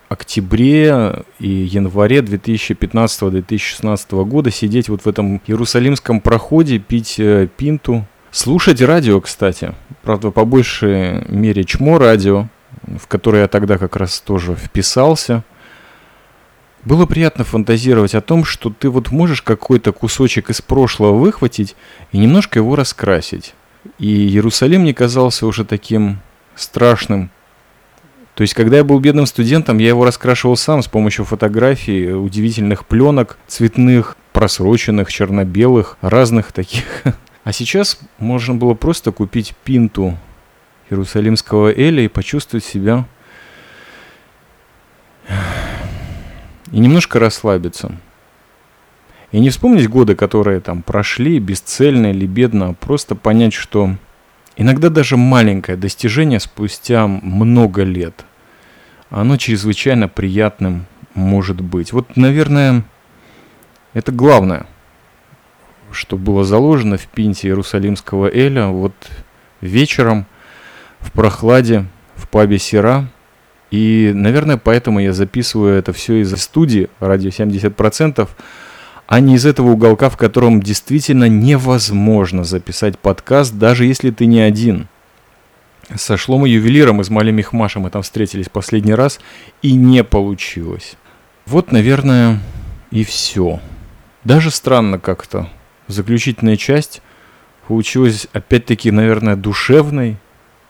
октябре 0.09 1.23
и 1.39 1.47
январе 1.47 2.19
2015-2016 2.19 4.25
года 4.25 4.51
сидеть 4.51 4.89
вот 4.89 5.01
в 5.01 5.07
этом 5.07 5.41
Иерусалимском 5.47 6.21
проходе, 6.21 6.79
пить 6.79 7.19
э, 7.19 7.47
пинту, 7.57 8.05
слушать 8.31 8.81
радио, 8.81 9.19
кстати. 9.21 9.73
Правда, 10.03 10.31
по 10.31 10.45
большей 10.45 11.25
мере 11.29 11.63
чмо 11.63 11.97
радио, 11.97 12.47
в 12.85 13.07
которое 13.07 13.43
я 13.43 13.47
тогда 13.47 13.77
как 13.77 13.95
раз 13.95 14.19
тоже 14.19 14.55
вписался. 14.55 15.43
Было 16.83 17.05
приятно 17.05 17.45
фантазировать 17.45 18.13
о 18.13 18.21
том, 18.21 18.43
что 18.43 18.69
ты 18.69 18.89
вот 18.89 19.11
можешь 19.11 19.41
какой-то 19.41 19.93
кусочек 19.93 20.49
из 20.49 20.61
прошлого 20.61 21.17
выхватить 21.17 21.77
и 22.11 22.17
немножко 22.17 22.59
его 22.59 22.75
раскрасить. 22.75 23.53
И 23.99 24.07
Иерусалим 24.07 24.83
не 24.83 24.93
казался 24.93 25.47
уже 25.47 25.63
таким 25.63 26.19
страшным. 26.55 27.31
То 28.35 28.41
есть, 28.41 28.55
когда 28.55 28.77
я 28.77 28.83
был 28.83 28.99
бедным 28.99 29.27
студентом, 29.27 29.77
я 29.77 29.89
его 29.89 30.05
раскрашивал 30.05 30.57
сам 30.57 30.81
с 30.81 30.87
помощью 30.87 31.23
фотографий, 31.23 32.13
удивительных 32.13 32.85
пленок, 32.85 33.37
цветных, 33.47 34.17
просроченных, 34.31 35.11
черно-белых, 35.11 35.97
разных 36.01 36.51
таких. 36.51 37.03
А 37.43 37.51
сейчас 37.51 37.99
можно 38.19 38.55
было 38.55 38.73
просто 38.73 39.11
купить 39.11 39.53
пинту 39.65 40.17
Иерусалимского 40.89 41.73
Эля 41.73 42.05
и 42.05 42.07
почувствовать 42.07 42.63
себя 42.63 43.05
и 46.71 46.79
немножко 46.79 47.19
расслабиться. 47.19 47.91
И 49.33 49.41
не 49.41 49.49
вспомнить 49.49 49.89
годы, 49.89 50.15
которые 50.15 50.61
там 50.61 50.83
прошли, 50.83 51.39
бесцельно 51.39 52.11
или 52.11 52.25
бедно, 52.25 52.69
а 52.69 52.73
просто 52.73 53.13
понять, 53.13 53.53
что 53.53 53.97
Иногда 54.55 54.89
даже 54.89 55.17
маленькое 55.17 55.77
достижение 55.77 56.39
спустя 56.39 57.07
много 57.07 57.83
лет, 57.83 58.25
оно 59.09 59.37
чрезвычайно 59.37 60.07
приятным 60.07 60.85
может 61.15 61.61
быть. 61.61 61.91
Вот, 61.91 62.15
наверное, 62.15 62.83
это 63.93 64.11
главное, 64.11 64.67
что 65.91 66.17
было 66.17 66.43
заложено 66.43 66.97
в 66.97 67.07
пинте 67.07 67.47
Иерусалимского 67.47 68.27
Эля. 68.27 68.67
Вот 68.67 68.93
вечером 69.61 70.25
в 70.99 71.11
прохладе 71.11 71.85
в 72.15 72.27
пабе 72.27 72.57
Сера. 72.59 73.07
И, 73.71 74.11
наверное, 74.13 74.57
поэтому 74.57 74.99
я 74.99 75.13
записываю 75.13 75.77
это 75.77 75.93
все 75.93 76.21
из 76.21 76.35
студии 76.39 76.89
радио 76.99 77.29
70%, 77.29 78.27
а 79.07 79.19
не 79.19 79.35
из 79.35 79.45
этого 79.45 79.71
уголка, 79.71 80.09
в 80.09 80.17
котором 80.17 80.61
действительно 80.61 81.27
невозможно 81.27 82.43
записать 82.43 82.97
подкаст, 82.97 83.53
даже 83.53 83.85
если 83.85 84.11
ты 84.11 84.25
не 84.25 84.39
один. 84.39 84.87
Со 85.95 86.15
Шлома 86.17 86.47
ювелиром 86.47 87.01
из 87.01 87.09
Мали 87.09 87.31
Мехмаша 87.31 87.79
мы 87.79 87.89
там 87.89 88.01
встретились 88.01 88.49
последний 88.49 88.93
раз, 88.93 89.19
и 89.61 89.73
не 89.73 90.03
получилось. 90.03 90.95
Вот, 91.45 91.71
наверное, 91.71 92.39
и 92.91 93.03
все. 93.03 93.59
Даже 94.23 94.49
странно 94.49 94.97
как-то. 94.97 95.49
Заключительная 95.87 96.55
часть 96.55 97.01
получилась, 97.67 98.27
опять-таки, 98.31 98.91
наверное, 98.91 99.35
душевной 99.35 100.17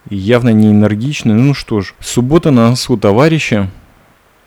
и 0.10 0.16
явно 0.16 0.50
не 0.50 0.72
энергичной. 0.72 1.36
Ну 1.36 1.54
что 1.54 1.82
ж, 1.82 1.94
суббота 2.00 2.50
на 2.50 2.70
носу, 2.70 2.98
товарищи. 2.98 3.70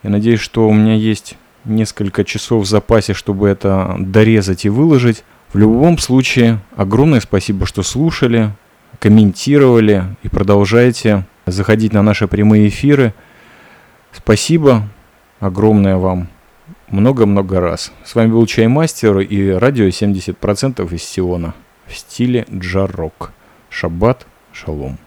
Я 0.03 0.11
надеюсь, 0.11 0.40
что 0.40 0.68
у 0.68 0.72
меня 0.72 0.94
есть 0.94 1.37
несколько 1.66 2.24
часов 2.24 2.64
в 2.64 2.68
запасе, 2.68 3.14
чтобы 3.14 3.48
это 3.48 3.96
дорезать 3.98 4.64
и 4.64 4.68
выложить. 4.68 5.24
В 5.52 5.59
любом 5.59 5.98
случае, 5.98 6.61
огромное 6.76 7.20
спасибо, 7.20 7.66
что 7.66 7.83
слушали, 7.83 8.50
комментировали 8.98 10.16
и 10.22 10.29
продолжаете 10.29 11.26
заходить 11.46 11.92
на 11.92 12.02
наши 12.02 12.26
прямые 12.26 12.68
эфиры. 12.68 13.14
Спасибо 14.12 14.88
огромное 15.40 15.96
вам. 15.96 16.29
Много-много 16.88 17.61
раз. 17.61 17.92
С 18.05 18.14
вами 18.14 18.31
был 18.31 18.46
Чаймастер 18.46 19.20
и 19.20 19.50
радио 19.50 19.87
70% 19.87 20.94
из 20.94 21.02
Сиона 21.02 21.55
в 21.87 21.94
стиле 21.94 22.46
джарок. 22.50 23.33
Шаббат, 23.70 24.26
шалом. 24.52 24.98